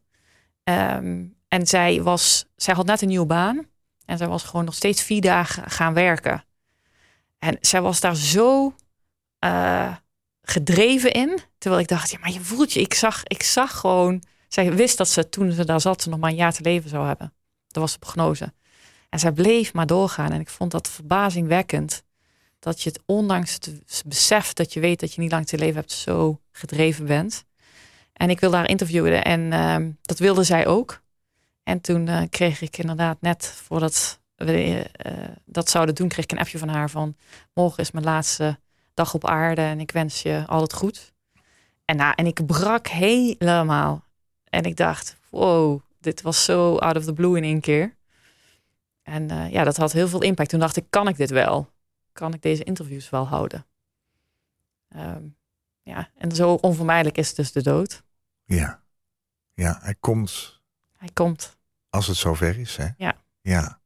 [0.65, 3.67] Ehm, en zij, was, zij had net een nieuwe baan.
[4.05, 6.45] En zij was gewoon nog steeds vier dagen gaan werken.
[7.39, 8.75] En zij was daar zo
[9.39, 9.97] eh,
[10.43, 11.39] gedreven in.
[11.59, 12.81] Terwijl ik dacht, ja, maar je voelt je.
[12.81, 14.23] Ik zag, ik zag gewoon.
[14.49, 16.91] Zij wist dat ze toen ze daar zat, ze nog maar een jaar te leven
[16.91, 17.33] zou hebben.
[17.67, 18.53] Dat was de prognose.
[19.09, 20.33] En zij bleef maar doorgaan.
[20.33, 22.03] En ik vond dat verbazingwekkend.
[22.59, 25.77] Dat je het, ondanks het besef dat je weet dat je niet lang te leven
[25.77, 27.45] hebt, zo gedreven bent.
[28.13, 31.03] En ik wilde haar interviewen en ehm, dat wilde zij ook.
[31.63, 36.33] En toen eh, kreeg ik inderdaad net voordat we eh, dat zouden doen, kreeg ik
[36.33, 37.17] een appje van haar van
[37.55, 38.59] morgen is mijn laatste
[38.95, 41.13] dag op aarde en ik wens je al het goed.
[41.85, 44.05] En, nou, en ik brak helemaal.
[44.45, 47.97] En ik dacht, wow, dit was zo out of the blue in één keer.
[49.03, 50.49] En eh, ja, dat had heel veel impact.
[50.49, 51.71] Toen dacht ik, kan ik dit wel?
[52.13, 53.67] Kan ik deze interviews wel houden?
[54.89, 55.23] Ehm,
[55.83, 58.03] ja, en zo onvermijdelijk is dus de dood.
[58.45, 58.83] Ja.
[59.55, 60.61] Ja, hij komt
[60.97, 61.57] Hij komt.
[61.91, 62.77] als het zover is.
[62.77, 62.89] Hè?
[62.97, 63.17] Ja.
[63.41, 63.81] ja.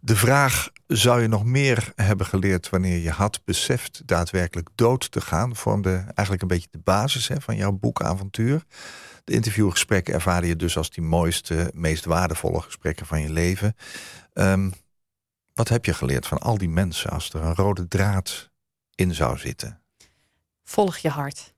[0.00, 5.20] De vraag, zou je nog meer hebben geleerd wanneer je had beseft daadwerkelijk dood te
[5.20, 8.64] gaan, vormde eigenlijk een beetje de basis hè, van jouw boekavontuur.
[9.24, 13.76] De interviewgesprekken ervaarde je dus als die mooiste, meest waardevolle gesprekken van je leven.
[14.32, 14.70] Ehm,
[15.54, 18.50] wat heb je geleerd van al die mensen als er een rode draad
[18.94, 19.82] in zou zitten?
[20.64, 21.54] Volg je hart.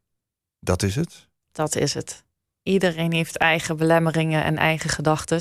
[0.60, 1.28] Dat is het?
[1.52, 2.24] Dat is het.
[2.62, 5.40] Iedereen heeft eigen belemmeringen en eigen gedachten.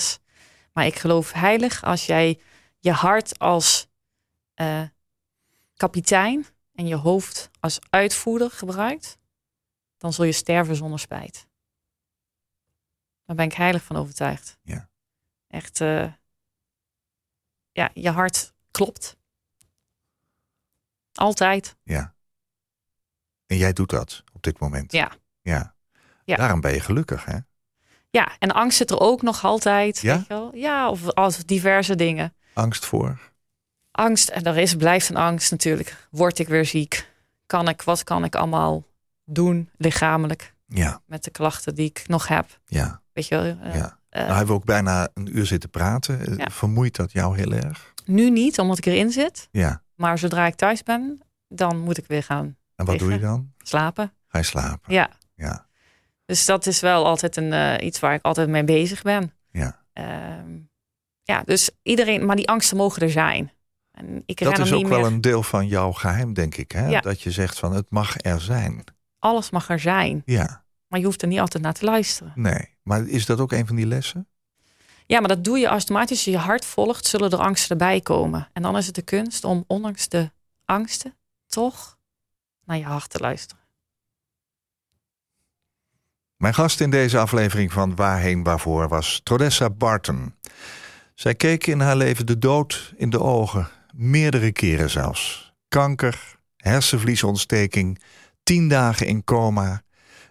[0.73, 2.39] Maar ik geloof heilig als jij
[2.79, 3.87] je hart als
[4.53, 4.83] eh,
[5.75, 9.17] kapitein en je hoofd als uitvoerder gebruikt,
[9.97, 11.47] dan zul je sterven zonder spijt.
[13.25, 14.57] Daar ben ik heilig van overtuigd.
[14.63, 14.89] Ja.
[15.47, 16.13] Echt, eh,
[17.71, 19.17] ja, je hart klopt.
[21.13, 21.75] Altijd.
[21.83, 22.15] Ja.
[23.45, 24.91] En jij doet dat op dit moment?
[24.91, 25.11] Ja.
[25.41, 25.75] Ja.
[26.23, 26.35] Ja.
[26.35, 27.37] Daarom ben je gelukkig, hè?
[28.09, 29.99] Ja, en angst zit er ook nog altijd.
[29.99, 30.15] Ja?
[30.15, 30.55] Weet je wel?
[30.55, 32.33] Ja, of als diverse dingen.
[32.59, 33.19] Angst voor?
[33.91, 36.07] Angst, en er is, blijft een angst natuurlijk.
[36.11, 37.09] Word ik weer ziek?
[37.45, 38.83] Kan ik, wat kan ik allemaal
[39.25, 42.59] doen, lichamelijk, Ja, met de klachten die ik nog heb?
[42.65, 43.43] ja, Weet je wel?
[43.43, 43.99] eh, ja.
[44.09, 46.25] eh, nou hebben we ook bijna een uur zitten praten.
[46.27, 46.49] Eh, Ja.
[46.49, 47.93] Vermoeit dat jou heel erg?
[48.05, 49.47] Nu niet, omdat ik erin zit.
[49.51, 49.81] Ja.
[49.95, 53.53] Maar zodra ik thuis ben, dan moet ik weer gaan En wat doe je dan?
[53.57, 54.13] slapen.
[54.27, 54.93] Ga je slapen?
[54.93, 55.67] Ja, Ja,
[56.25, 59.33] dus dat is wel altijd een, iets waar ik altijd mee bezig ben.
[59.51, 59.77] ja.
[59.93, 60.57] Ehm,
[61.29, 63.51] ja, dus iedereen, maar die angsten mogen er zijn.
[63.91, 65.07] En ik Dat is ook wel meer.
[65.07, 66.71] een deel van jouw geheim, denk ik.
[66.71, 66.87] Hè?
[66.87, 67.01] Ja.
[67.01, 68.83] Dat je zegt van het mag er zijn.
[69.19, 72.31] Alles mag er zijn, Ja, maar je hoeft er niet altijd naar te luisteren.
[72.35, 72.77] nee.
[72.83, 74.27] Maar is dat ook een van die lessen?
[75.05, 76.09] Ja, maar dat doe je automatisch.
[76.15, 78.49] Als je je hart volgt, zullen er angsten erbij komen.
[78.53, 80.31] En dan is het de kunst om ondanks de
[80.65, 81.15] angsten
[81.47, 81.97] toch
[82.65, 83.63] naar je hart te luisteren.
[86.37, 90.35] Mijn gast in deze aflevering van Waarheen Waarvoor was Trodessa Barton.
[91.19, 95.53] Zij keek in haar leven de dood in de ogen, meerdere keren zelfs.
[95.67, 98.01] Kanker, hersenvliesontsteking,
[98.43, 99.81] tien dagen in coma.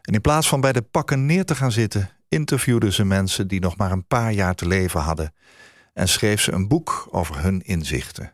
[0.03, 3.61] En in plaats van bij de pakken neer te gaan zitten, interviewde ze mensen die
[3.61, 5.34] nog maar een paar jaar te leven hadden
[5.95, 8.32] en schreef ze een boek over hun inzichten.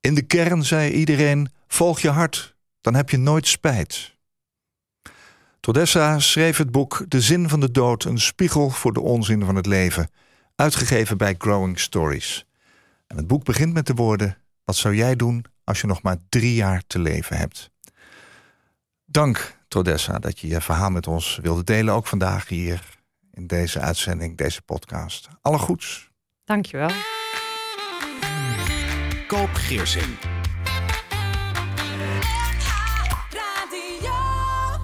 [0.00, 4.16] In de kern zei iedereen: volg je hart, dan heb je nooit spijt.
[5.60, 9.56] Todessa schreef het boek De Zin van de Dood, een spiegel voor de onzin van
[9.56, 10.10] het leven,
[10.58, 12.46] uitgegeven bij Growing Stories.
[13.06, 16.16] En het boek begint met de woorden: Wat zou jij doen als je nog maar
[16.28, 17.70] drie jaar te leven hebt.
[19.04, 21.94] Dank, Trodessa, dat je je verhaal met ons wilde delen.
[21.94, 22.96] Ook vandaag hier
[23.32, 25.28] in deze uitzending, deze podcast.
[25.42, 26.10] Alle goeds.
[26.44, 26.90] Dankjewel.
[29.26, 30.37] Koop Geersing.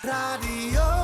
[0.01, 0.94] Radio.